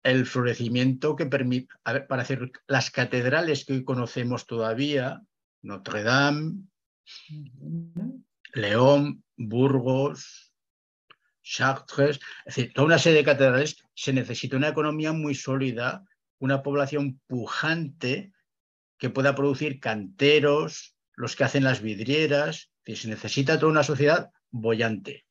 [0.03, 5.21] el florecimiento que permite, para hacer las catedrales que hoy conocemos todavía,
[5.61, 6.63] Notre Dame,
[8.53, 10.53] León, Burgos,
[11.41, 16.03] Chartres, es decir, toda una serie de catedrales, se necesita una economía muy sólida
[16.39, 18.31] una población pujante
[18.97, 24.31] que pueda producir canteros, los que hacen las vidrieras, que se necesita toda una sociedad
[24.49, 25.25] bollante.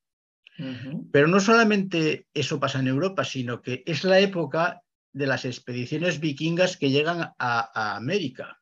[1.13, 6.19] Pero no solamente eso pasa en Europa, sino que es la época de las expediciones
[6.19, 8.61] vikingas que llegan a, América,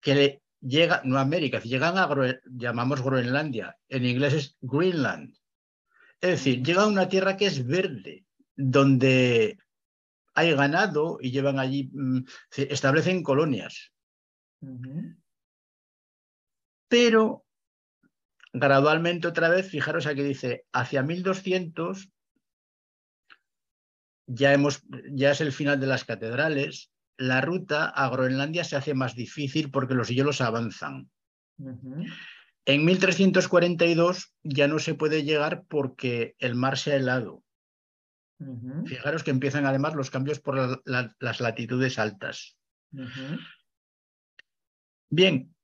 [0.00, 2.08] que llega, no América, llegan a,
[2.50, 5.34] llamamos Groenlandia, en inglés es Greenland.
[6.20, 9.58] Es decir, llega a una tierra que es verde, donde
[10.34, 12.24] hay ganado y llevan allí, mm,
[12.56, 13.92] establecen colonias.
[16.88, 17.44] Pero
[18.52, 22.08] gradualmente otra vez, fijaros aquí dice, hacia 1200
[24.26, 28.94] ya, hemos, ya es el final de las catedrales, la ruta a Groenlandia se hace
[28.94, 31.10] más difícil porque los hielos avanzan.
[32.64, 37.42] En 1342 ya no se puede llegar porque el mar se ha helado.
[38.86, 42.56] Fijaros que empiezan además los cambios por las latitudes altas.
[45.08, 45.54] Bien,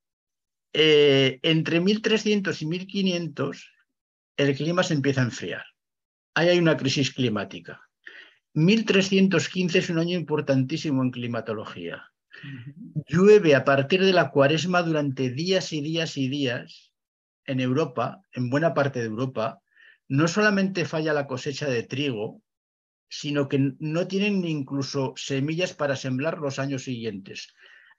[0.73, 3.73] eh, entre 1300 y 1500
[4.37, 5.65] el clima se empieza a enfriar.
[6.35, 7.88] Ahí hay una crisis climática.
[8.59, 12.11] 1315 es un año importantísimo en climatología.
[13.07, 16.93] Llueve a partir de la cuaresma durante días y días y días
[17.47, 19.61] en Europa, en buena parte de Europa.
[20.09, 22.43] No solamente falla la cosecha de trigo,
[23.09, 27.55] sino que no tienen incluso semillas para sembrar los años siguientes.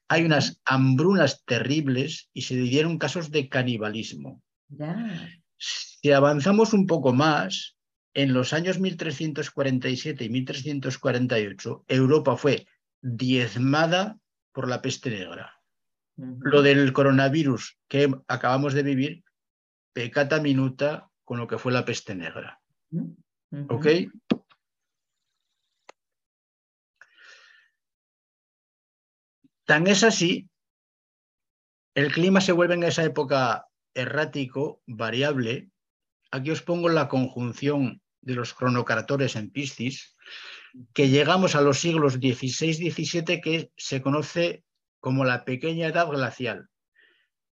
[0.10, 4.42] Hay unas hambrunas terribles y se dieron casos de canibalismo.
[5.58, 7.78] Si avanzamos un poco más,
[8.14, 12.68] en los años 1347 y 1348, Europa fue
[13.02, 14.20] diezmada
[14.52, 15.62] por la peste negra.
[16.16, 19.24] Lo del coronavirus que acabamos de vivir,
[19.94, 22.60] pecata minuta con lo que fue la peste negra.
[23.70, 23.88] ¿Ok?
[29.66, 30.50] Tan es así,
[31.94, 35.70] el clima se vuelve en esa época errático, variable.
[36.32, 40.16] Aquí os pongo la conjunción de los cronocartores en Piscis,
[40.94, 44.64] que llegamos a los siglos XVI-XVII, que se conoce
[45.00, 46.70] como la pequeña edad glacial.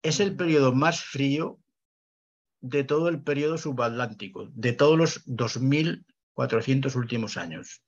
[0.02, 1.58] Es el periodo más frío
[2.60, 7.82] de todo el periodo subatlántico, de todos los 2.400 últimos años.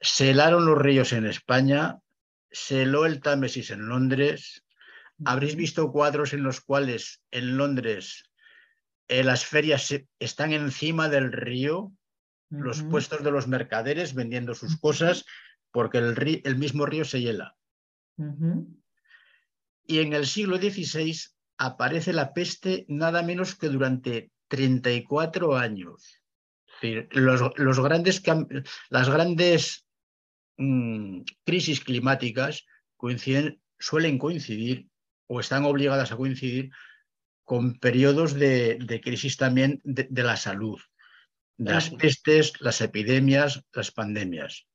[0.00, 1.98] Se helaron los ríos en España,
[2.50, 4.64] se heló el Támesis en Londres.
[5.24, 8.24] Habréis visto cuadros en los cuales en Londres
[9.08, 11.92] eh, las ferias están encima del río,
[12.50, 15.24] los puestos de los mercaderes vendiendo sus cosas,
[15.70, 17.56] porque el, el mismo río se hiela.
[19.86, 21.16] Y en el siglo XVI
[21.56, 26.20] aparece la peste nada menos que durante 34 años.
[26.82, 28.22] los, grandes,
[28.90, 29.86] las grandes
[30.58, 34.86] Mm, crisis climáticas coinciden, suelen coincidir
[35.26, 36.70] o están obligadas a coincidir
[37.52, 40.80] con periodos de, crisis también de, la salud,
[41.58, 44.66] las pestes, las epidemias, las pandemias.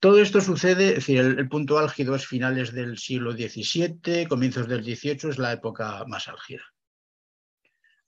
[0.00, 4.82] Todo esto sucede, es decir, el, punto álgido es finales del siglo XVII, comienzos del
[4.82, 6.64] XVIII es la época más álgida.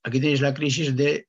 [0.03, 1.29] Aquí tenéis la crisis de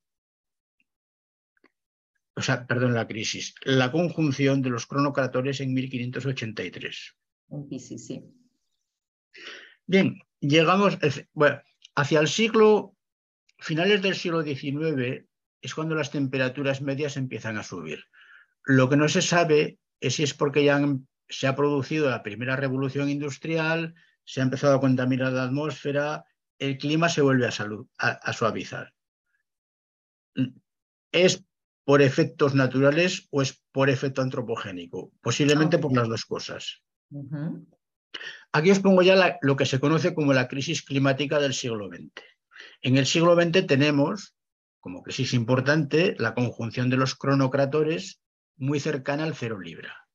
[2.35, 7.15] o sea, perdón, la crisis, la conjunción de los cronocratores en 1583.
[7.77, 8.23] Sí, sí.
[9.85, 10.97] Bien, llegamos,
[11.33, 11.61] bueno,
[11.95, 12.95] hacia el siglo,
[13.57, 15.25] finales del siglo XIX
[15.61, 18.03] es cuando las temperaturas medias empiezan a subir.
[18.63, 20.79] Lo que no se sabe es si es porque ya
[21.29, 26.25] se ha producido la primera revolución industrial, se ha empezado a contaminar la atmósfera,
[26.59, 28.93] el clima se vuelve a, suavizar.
[31.11, 31.43] ¿Es
[31.85, 35.11] por efectos naturales o es por efecto antropogénico?
[35.21, 36.83] Posiblemente por las dos cosas.
[38.51, 42.23] Aquí os pongo ya lo que se conoce como la crisis climática del siglo XX.
[42.81, 44.35] En el siglo XX tenemos,
[44.79, 48.21] como crisis importante, la conjunción de los cronocratores
[48.55, 50.07] muy cercana al cero libra.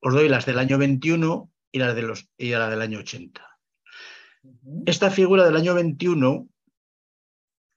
[0.00, 3.44] Os doy las del año 21 y, las de los, y la del año 80.
[4.86, 6.48] Esta figura del año 21,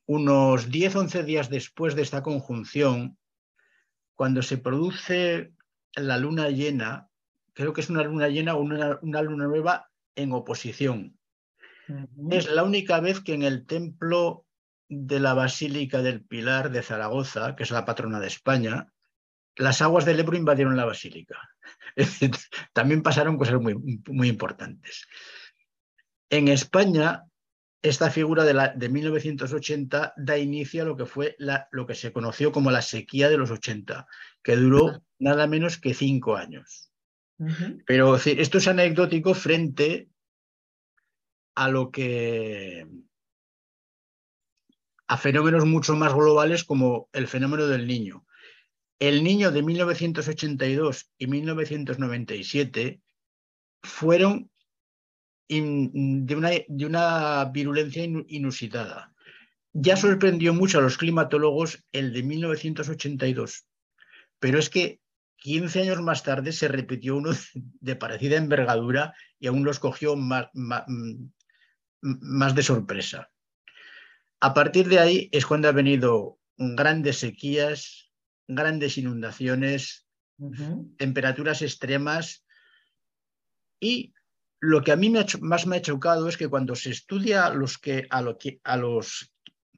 [0.05, 3.17] unos 10-11 días después de esta conjunción,
[4.15, 5.53] cuando se produce
[5.95, 7.09] la luna llena,
[7.53, 11.17] creo que es una luna llena o una, luna nueva en oposición.
[12.29, 14.45] Es la única vez que en el templo
[14.87, 18.91] de la Basílica del Pilar de Zaragoza, que es la patrona de España,
[19.55, 21.37] las aguas del Ebro invadieron la basílica.
[22.73, 23.75] También pasaron cosas muy,
[24.07, 25.07] muy importantes.
[26.29, 27.25] En España,
[27.81, 31.95] esta figura de, la, de, 1980 da inicio a lo que fue la, lo que
[31.95, 34.07] se conoció como la sequía de los 80,
[34.41, 36.90] que duró nada menos que cinco años.
[37.85, 40.09] Pero esto es anecdótico frente
[41.55, 42.87] a lo que
[45.07, 48.25] a fenómenos mucho más globales como el fenómeno del niño.
[48.99, 53.01] El niño de 1982 y 1997
[53.83, 54.49] fueron
[55.49, 59.13] de, una, de una virulencia inusitada.
[59.73, 63.65] Ya sorprendió mucho a los climatólogos el de 1982,
[64.39, 65.00] pero es que
[65.41, 67.31] 15 años más tarde se repitió uno
[67.81, 70.47] de parecida envergadura y aún los cogió más,
[72.01, 73.31] más de sorpresa.
[74.39, 78.11] A partir de ahí es cuando ha venido grandes sequías,
[78.47, 80.07] grandes inundaciones,
[80.97, 82.45] temperaturas extremas
[83.79, 84.13] y
[84.59, 85.11] lo que a mí
[85.41, 88.23] más me ha chocado es que cuando se estudia los que, a,
[88.63, 89.33] a los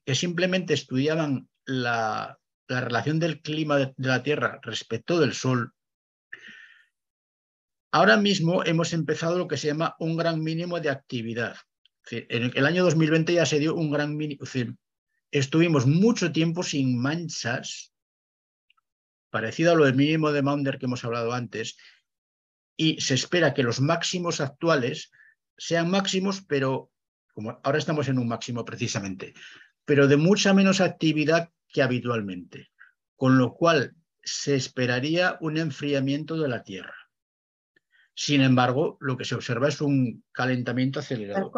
[0.06, 2.38] que simplemente estudiaban la,
[2.68, 5.74] relación del clima de, la Tierra respecto del Sol,
[7.92, 11.56] ahora mismo hemos empezado lo que se llama un gran mínimo de actividad.
[12.10, 14.44] En el año 2020 ya se dio un gran mínimo.
[15.32, 17.94] Estuvimos mucho tiempo sin manchas
[19.34, 21.76] parecido a lo del mínimo de Maunder que hemos hablado antes,
[22.78, 25.12] y se espera que los máximos actuales
[25.58, 26.92] sean máximos, pero
[27.34, 29.34] como ahora estamos en un máximo precisamente,
[29.86, 32.70] pero de mucha menos actividad que habitualmente,
[33.18, 36.96] con lo cual se esperaría un enfriamiento de la Tierra.
[38.16, 41.52] Sin embargo, lo que se observa es un calentamiento acelerado.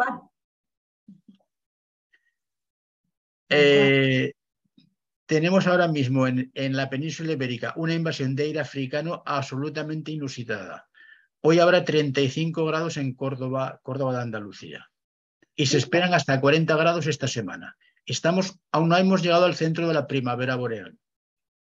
[3.49, 4.33] Eh,
[5.25, 10.87] tenemos ahora mismo en, la península ibérica una invasión de aire africano absolutamente inusitada.
[11.41, 14.89] Hoy habrá 35 grados en Córdoba, Córdoba de Andalucía.
[15.55, 17.77] Y se esperan hasta 40 grados esta semana.
[18.05, 20.97] Estamos, aún no hemos llegado al centro de la primavera boreal.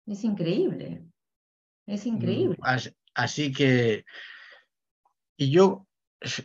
[0.06, 1.04] Es increíble.
[1.86, 2.56] Es increíble.
[2.58, 4.04] Mm, así, que,
[5.36, 5.86] y yo,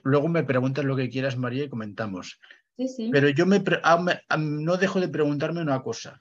[0.04, 2.40] luego me preguntas lo que quieras, María, y comentamos.
[2.78, 3.10] Sí, sí.
[3.12, 3.64] Pero yo me,
[4.38, 6.20] no dejo de preguntarme una cosa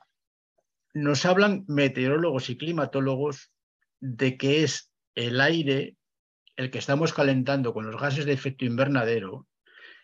[0.94, 3.52] nos hablan meteorólogos y climatólogos
[4.00, 5.96] de que es el aire
[6.56, 9.46] el que estamos calentando con los gases de efecto invernadero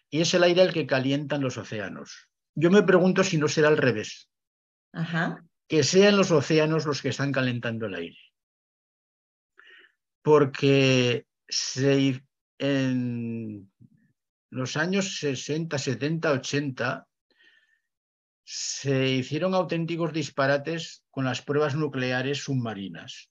[0.08, 2.28] y es el aire el que calientan los océanos.
[2.54, 4.28] Yo me pregunto si no será al revés.
[5.68, 8.18] Que sean los océanos los que están calentando el aire.
[10.22, 11.26] Porque
[12.58, 13.70] en
[14.50, 17.08] los años 60, 70, 80
[18.44, 23.30] se hicieron auténticos disparates con las pruebas nucleares submarinas.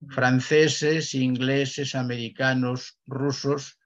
[0.00, 0.10] Mm.
[0.10, 3.78] Franceses, ingleses, americanos, rusos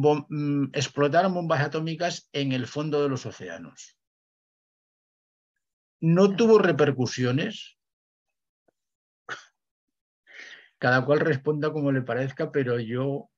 [0.00, 3.98] mm, explotaron bombas atómicas en el fondo de los océanos.
[6.00, 7.78] No tuvo repercusiones.
[10.78, 13.30] Cada cual responda como le parezca, pero yo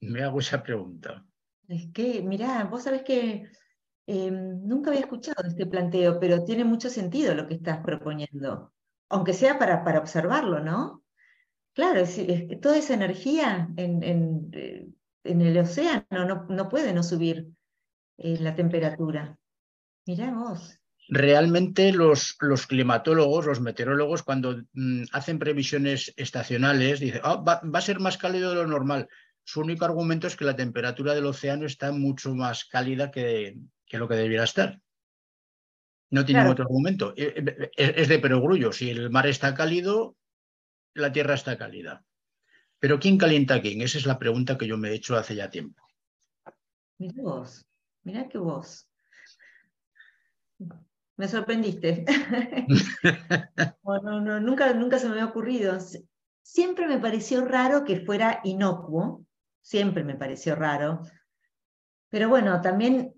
[0.00, 1.26] me hago esa pregunta.
[1.68, 3.50] Es que, mira, vos sabés que
[4.06, 8.72] Em, nunca había escuchado este planteo, pero tiene mucho sentido lo que estás proponiendo,
[9.08, 11.02] aunque sea para, para observarlo, ¿no?
[11.72, 14.93] Claro, es, que toda esa energía en, en,
[15.24, 17.48] eh, el océano no, no, puede no subir
[18.18, 19.36] eh, la temperatura.
[20.06, 20.78] Mirá vos.
[21.08, 27.78] Realmente los, los, climatólogos, los meteorólogos, cuando mm, hacen previsiones estacionales, dicen, ah, va, va,
[27.78, 29.08] a ser más cálido de lo normal.
[29.44, 33.56] Su único argumento es que la temperatura del océano está mucho más cálida que,
[33.86, 34.80] que lo que debiera estar.
[36.10, 37.12] No tiene otro argumento.
[37.16, 37.34] Eh,
[37.76, 38.72] eh, es de perogrullo.
[38.72, 40.16] Si el mar está cálido,
[40.94, 42.04] la Tierra está cálida.
[42.84, 43.80] Pero ¿quién calienta a quién?
[43.80, 45.82] Esa es la pregunta que yo me he hecho hace ya tiempo.
[46.98, 47.66] Mira vos,
[48.02, 48.86] mira que vos.
[51.16, 52.04] Me sorprendiste.
[54.42, 55.78] nunca, nunca se me había ocurrido.
[56.42, 59.24] Siempre me pareció raro que fuera inocuo,
[59.62, 61.00] siempre me pareció raro.
[62.10, 63.14] Pero bueno, también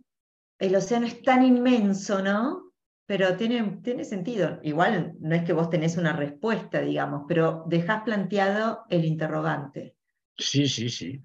[0.61, 2.66] el océano es tan inmenso, ¿no?
[3.07, 4.59] Pero tiene, tiene sentido.
[4.63, 9.97] Igual no es que vos tenés una respuesta, digamos, pero dejás planteado el interrogante.
[10.37, 11.23] Sí, sí, sí.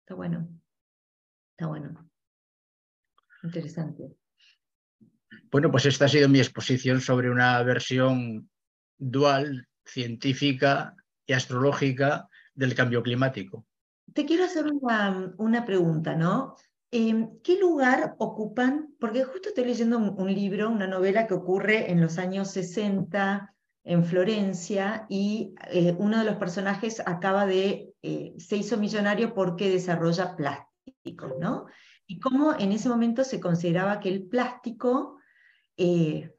[0.00, 0.48] Está bueno.
[1.52, 2.10] Está bueno.
[3.42, 4.16] Interesante.
[5.50, 8.50] Bueno, pues esta ha sido mi exposición sobre una versión
[8.98, 10.94] dual, científica
[11.24, 13.66] y astrológica del cambio climático.
[14.12, 14.66] Te quiero hacer
[15.36, 16.56] una, pregunta, ¿no?
[16.90, 18.94] Em, ¿Qué lugar ocupan?
[19.00, 23.52] Porque justo estoy leyendo un, libro, una novela que ocurre en los años 60
[23.84, 29.70] en Florencia y eh, uno de los personajes acaba de, eh, se hizo millonario porque
[29.70, 31.66] desarrolla plásticos, ¿no?
[32.06, 35.18] Y cómo en ese momento se consideraba que el plástico
[35.76, 36.32] eh,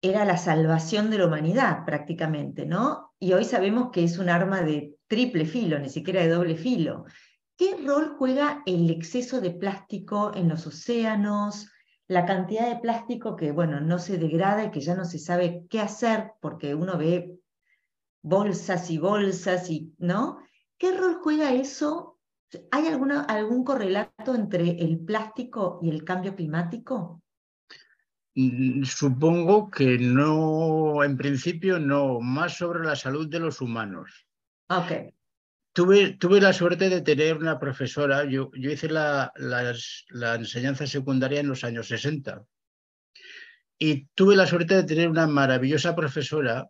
[0.00, 3.12] era la salvación de la humanidad prácticamente, ¿no?
[3.18, 7.04] Y hoy sabemos que es un arma de triple filo, ni siquiera de doble filo.
[7.58, 11.68] ¿Qué rol juega el exceso de plástico en los océanos?
[12.06, 15.66] La cantidad de plástico que, bueno, no se degrada y que ya no se sabe
[15.68, 17.36] qué hacer porque uno ve
[18.22, 20.38] bolsas y bolsas y, ¿no?
[20.78, 22.20] ¿Qué rol juega eso?
[22.70, 27.24] ¿Hay alguna, algún correlato entre el plástico y el cambio climático?
[28.36, 34.28] Mm, supongo que no, en principio no, más sobre la salud de los humanos.
[34.68, 35.17] Ok.
[35.72, 41.48] Tuve, la suerte de tener una profesora, yo, yo hice la, la, enseñanza secundaria en
[41.48, 42.44] los años 60
[43.78, 46.68] y tuve la suerte de tener una maravillosa profesora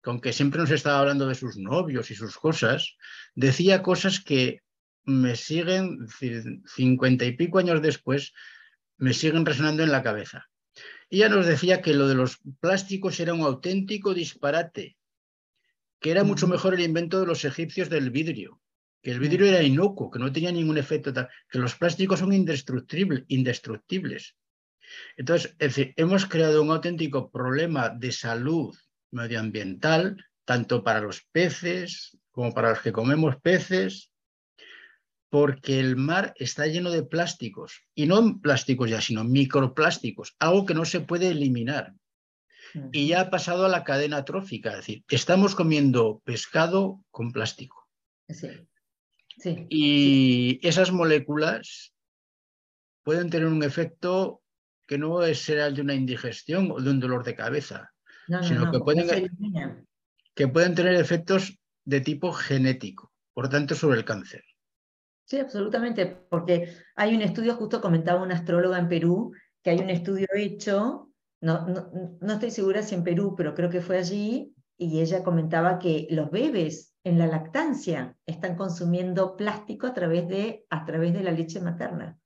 [0.00, 2.96] con que siempre nos estaba hablando de sus novios y sus cosas,
[3.34, 4.60] decía cosas que
[5.02, 6.06] me siguen,
[6.66, 8.32] cincuenta y pico años después,
[8.98, 10.46] me siguen resonando en la cabeza.
[11.10, 14.96] Ella nos decía que lo de los plásticos era un auténtico disparate,
[16.00, 18.60] que era mucho mejor el invento de los egipcios del vidrio,
[19.02, 21.12] que el vidrio era inocuo, que no tenía ningún efecto,
[21.48, 23.24] que los plásticos son indestructibles.
[23.28, 24.36] indestructibles.
[25.16, 28.76] Entonces, es decir, hemos creado un auténtico problema de salud
[29.10, 34.12] medioambiental, tanto para los peces como para los que comemos peces,
[35.30, 40.74] porque el mar está lleno de plásticos, y no plásticos ya, sino microplásticos, algo que
[40.74, 41.94] no se puede eliminar.
[42.92, 47.86] Y ya ha pasado a la cadena trófica, es decir, estamos comiendo pescado con plástico.
[49.38, 49.66] Sí.
[49.68, 51.94] y esas moléculas
[53.04, 54.42] pueden tener un efecto
[54.86, 57.92] que no es ser el de una indigestión o de un dolor de cabeza,
[58.42, 59.86] sino que, pueden,
[60.34, 64.42] que pueden tener efectos de tipo genético, por tanto sobre el cáncer.
[65.24, 69.90] Sí, absolutamente, porque hay un estudio, justo comentaba una astróloga en Perú, que hay un
[69.90, 71.05] estudio hecho,
[71.40, 71.66] no,
[72.20, 76.06] no, estoy segura si en Perú, pero creo que fue allí, y ella comentaba que
[76.10, 81.32] los bebés en la lactancia están consumiendo plástico a través de, a través de la
[81.32, 82.18] leche materna.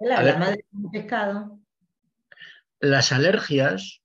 [0.00, 1.60] La, la madre de pescado.
[2.80, 4.02] Las alergias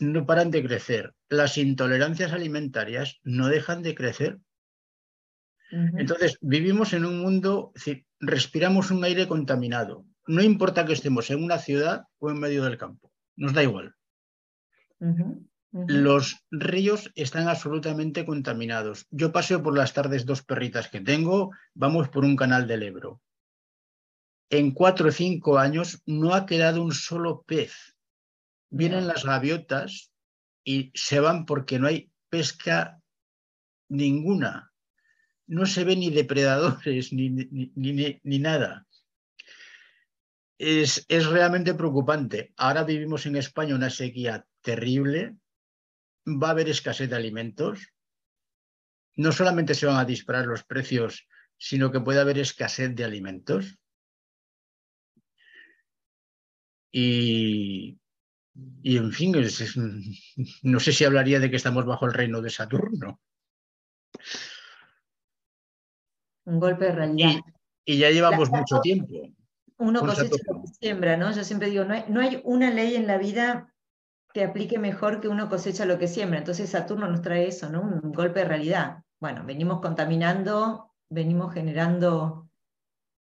[0.00, 1.14] no paran de crecer.
[1.28, 4.38] Las intolerancias alimentarias no dejan de crecer.
[5.70, 7.72] Entonces, vivimos en un mundo,
[8.20, 10.04] respiramos un aire contaminado.
[10.26, 13.11] No importa que estemos en una ciudad o en medio del campo,
[13.42, 13.94] nos da igual.
[15.72, 19.06] Los ríos están absolutamente contaminados.
[19.10, 23.20] Yo paseo por las tardes dos perritas que tengo, vamos por un canal del Ebro.
[24.48, 27.96] En cuatro o cinco años no ha quedado un solo pez.
[28.70, 30.12] Vienen las gaviotas
[30.62, 33.00] y se van porque no hay pesca
[33.88, 34.72] ninguna
[35.52, 38.86] no se ve ni depredadores ni, ni, nada.
[40.64, 42.52] Es, es, realmente preocupante.
[42.56, 45.34] Ahora vivimos en España una sequía terrible,
[46.24, 47.88] va a haber escasez de alimentos,
[49.16, 51.26] no solamente se van a disparar los precios,
[51.58, 53.76] sino que puede haber escasez de alimentos.
[56.92, 57.98] Y,
[58.84, 59.34] y en fin,
[60.62, 63.20] no sé si hablaría de que estamos bajo el reino de Saturno.
[66.44, 67.40] un golpe de realidad.
[67.84, 69.34] Y, ya llevamos mucho tiempo.
[69.82, 71.32] Uno cosecha lo que siembra, ¿no?
[71.32, 73.74] Yo siempre digo, no hay, no hay una ley en la vida
[74.32, 76.38] que aplique mejor que uno cosecha lo que siembra.
[76.38, 77.82] Entonces Saturno nos trae eso, ¿no?
[77.82, 79.02] Un golpe de realidad.
[79.20, 82.48] Bueno, venimos contaminando, venimos generando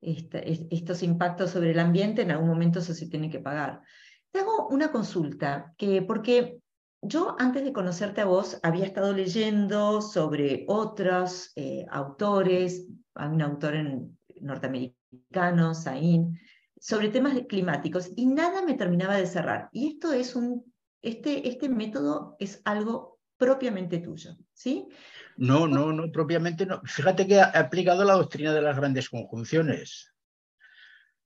[0.00, 3.82] estos impactos sobre el ambiente, en algún momento eso se tiene que pagar.
[4.30, 6.60] Te hago una consulta, que, porque
[7.02, 13.42] yo antes de conocerte a vos había estado leyendo sobre otros eh, autores, hay un
[13.42, 16.38] autor en, norteamericano, Sain,
[16.80, 19.68] sobre temas climáticos y nada me terminaba de cerrar.
[19.70, 20.64] Y esto es un,
[21.02, 24.88] este, este método es algo propiamente tuyo, ¿sí?
[25.36, 26.80] No, no, no, propiamente no.
[26.84, 30.12] Fíjate que ha aplicado la doctrina de las grandes conjunciones.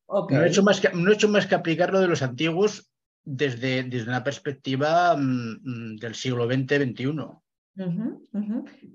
[0.09, 2.93] No, he hecho más que, no he hecho más que aplicar lo de los antiguos
[3.25, 7.15] desde, desde una perspectiva mm, mm, del siglo XX-XXI.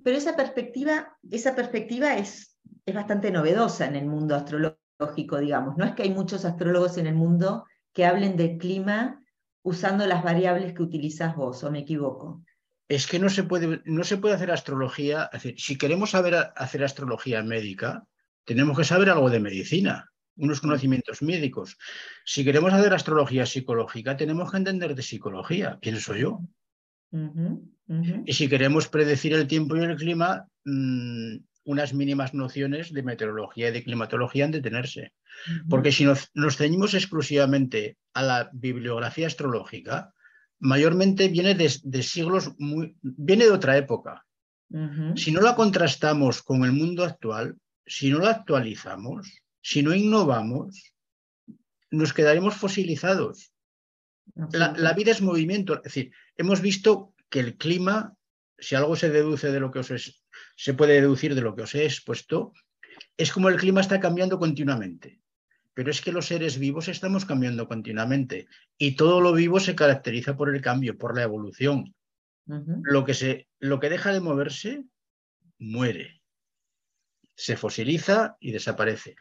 [0.03, 4.79] Pero esa perspectiva, esa perspectiva es, es bastante novedosa en el mundo astrológico,
[5.39, 5.77] digamos.
[5.77, 9.21] No es que hay muchos astrólogos en el mundo que hablen del clima
[9.61, 12.43] usando las variables que utilizas vos, o me equivoco.
[12.87, 15.29] Es que no se puede, no se puede hacer astrología.
[15.57, 18.03] si queremos saber hacer astrología médica,
[18.45, 21.77] tenemos que saber algo de medicina unos conocimientos médicos.
[22.25, 26.41] Si queremos hacer astrología psicológica, tenemos que entender de psicología, pienso yo.
[28.25, 33.69] Y si queremos predecir el tiempo y el clima, mm, unas mínimas nociones de meteorología
[33.69, 35.13] y de climatología han de tenerse.
[35.69, 40.13] Porque si nos, ceñimos exclusivamente a la bibliografía astrológica,
[40.59, 41.69] mayormente viene de,
[42.03, 44.25] siglos muy, viene de otra época.
[45.15, 50.93] Si no la contrastamos con el mundo actual, si no la actualizamos, si no innovamos,
[51.89, 53.51] nos quedaremos fosilizados.
[54.51, 55.73] La, vida es movimiento.
[55.75, 58.13] Es decir, hemos visto que el clima,
[58.59, 59.89] si algo se deduce de lo que os
[60.59, 62.51] se puede deducir de lo que os he expuesto,
[63.15, 65.21] es como el clima está cambiando continuamente.
[65.73, 68.45] Pero es que los seres vivos estamos cambiando continuamente
[68.77, 71.95] y todo lo vivo se caracteriza por el cambio, por la evolución.
[72.45, 74.83] lo, que se, lo que deja de moverse
[75.59, 76.21] muere,
[77.35, 79.15] se fosiliza y desaparece.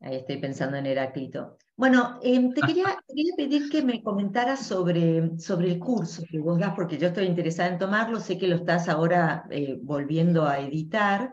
[0.00, 1.58] Ahí estoy pensando en Heráclito.
[1.80, 3.02] Bueno, em, te, quería,
[3.38, 7.70] pedir que me comentaras sobre, sobre el curso que vos das, porque yo estoy interesada
[7.70, 11.32] en tomarlo, sé que lo estás ahora eh, volviendo a editar.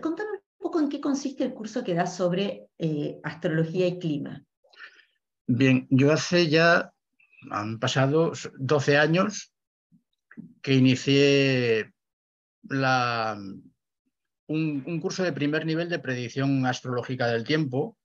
[0.00, 4.42] Contame un poco en qué consiste el curso que das sobre eh, astrología y clima.
[5.46, 6.90] Bien, yo hace ya,
[7.50, 9.52] han pasado 12 años
[10.62, 11.92] que inicié
[12.62, 13.38] la,
[14.46, 17.97] un, curso de primer nivel de predicción astrológica del tiempo.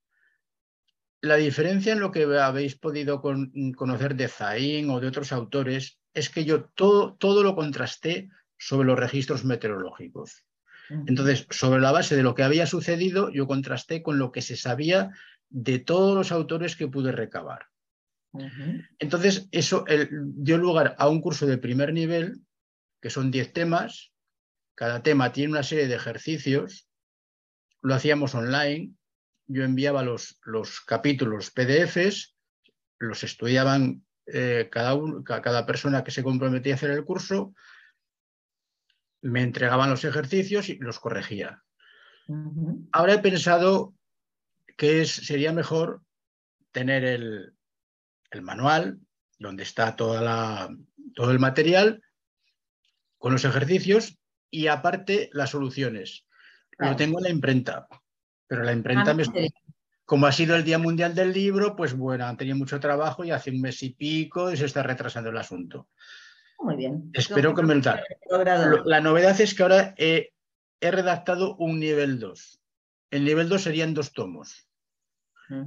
[1.24, 6.28] La diferencia en lo que habéis podido conocer de Zain o de otros autores es
[6.28, 10.44] que yo todo, todo lo contrasté sobre los registros meteorológicos.
[11.06, 14.56] Entonces, sobre la base de lo que había sucedido, yo contrasté con lo que se
[14.56, 15.12] sabía
[15.48, 17.68] de todos los autores que pude recabar.
[18.98, 22.42] Entonces, eso dio lugar a un curso de primer nivel,
[23.00, 24.12] que son 10 temas,
[24.74, 26.88] cada tema tiene una serie de ejercicios.
[27.80, 28.94] Lo hacíamos online.
[29.46, 32.36] Yo enviaba los, los capítulos PDFs,
[32.98, 37.54] los estudiaban eh, cada, cada persona que se comprometía a hacer el curso,
[39.22, 41.62] me entregaban los ejercicios y los corregía.
[42.92, 43.94] Ahora he pensado
[44.76, 46.02] que sería mejor
[46.72, 47.54] tener el,
[48.30, 48.98] el manual
[49.38, 50.74] donde está toda la,
[51.14, 52.02] todo el material
[53.18, 54.18] con los ejercicios
[54.50, 56.26] y aparte las soluciones.
[56.78, 57.86] Lo tengo en la imprenta,
[58.46, 59.24] pero la imprenta, ah, me...
[60.04, 63.30] como ha sido el Día Mundial del Libro, pues bueno, han tenido mucho trabajo y
[63.30, 65.88] hace un mes y pico y se está retrasando el asunto.
[66.58, 67.10] Muy bien.
[67.12, 70.30] Espero que me lo La novedad es que ahora he,
[70.80, 72.60] redactado un nivel 2.
[73.10, 74.68] El nivel 2 serían dos tomos.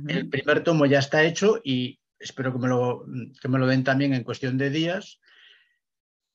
[0.08, 3.06] El primer tomo ya está hecho y espero que me, lo,
[3.40, 5.20] que me lo den también en cuestión de días.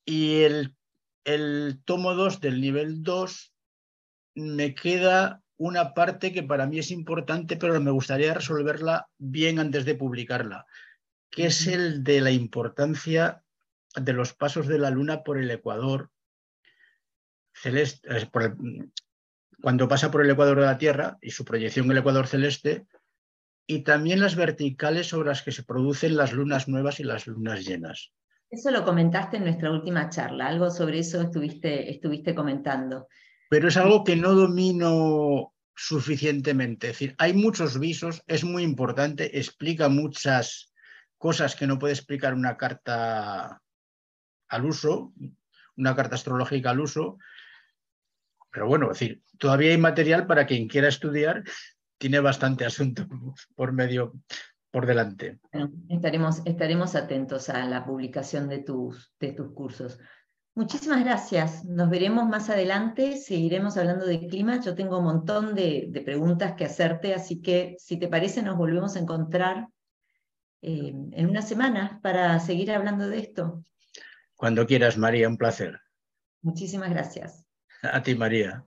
[0.05, 0.75] Y el
[1.23, 3.53] el tomo 2 del nivel 2
[4.35, 9.85] me queda una parte que para mí es importante, pero me gustaría resolverla bien antes
[9.85, 10.65] de publicarla,
[11.29, 13.43] que es el de la importancia
[13.95, 16.09] de los pasos de la Luna por el Ecuador
[17.53, 18.09] celeste,
[19.61, 22.87] cuando pasa por el Ecuador de la Tierra y su proyección en el Ecuador celeste,
[23.65, 27.63] y también las verticales sobre las que se producen las lunas nuevas y las lunas
[27.65, 28.11] llenas.
[28.49, 33.07] Eso lo comentaste en nuestra última charla, algo sobre eso estuviste, estuviste comentando.
[33.53, 36.87] Pero es algo que no domino suficientemente.
[36.87, 40.73] Es decir, hay muchos visos, es muy importante, explica muchas
[41.19, 43.61] cosas que no puede explicar una carta
[44.47, 45.13] al uso,
[45.77, 47.19] una carta astrológica al uso.
[48.49, 51.43] Pero bueno, es decir, todavía hay material para quien quiera estudiar,
[51.99, 53.05] tiene bastante asunto
[53.53, 54.13] por medio,
[54.71, 55.37] por delante.
[55.89, 59.99] estaremos, estaremos atentos a la publicación de tus, de tus cursos.
[60.55, 61.65] Muchísimas gracias.
[61.65, 63.17] Nos veremos más adelante.
[63.17, 64.59] Seguiremos hablando de clima.
[64.61, 68.95] Yo tengo un montón de, preguntas que hacerte, así que si te parece nos volvemos
[68.95, 69.67] a encontrar
[70.61, 73.65] eh, en una semana para seguir hablando de esto.
[74.35, 75.79] Cuando quieras, María, un placer.
[76.41, 77.45] Muchísimas gracias.
[77.81, 78.63] A ti, María.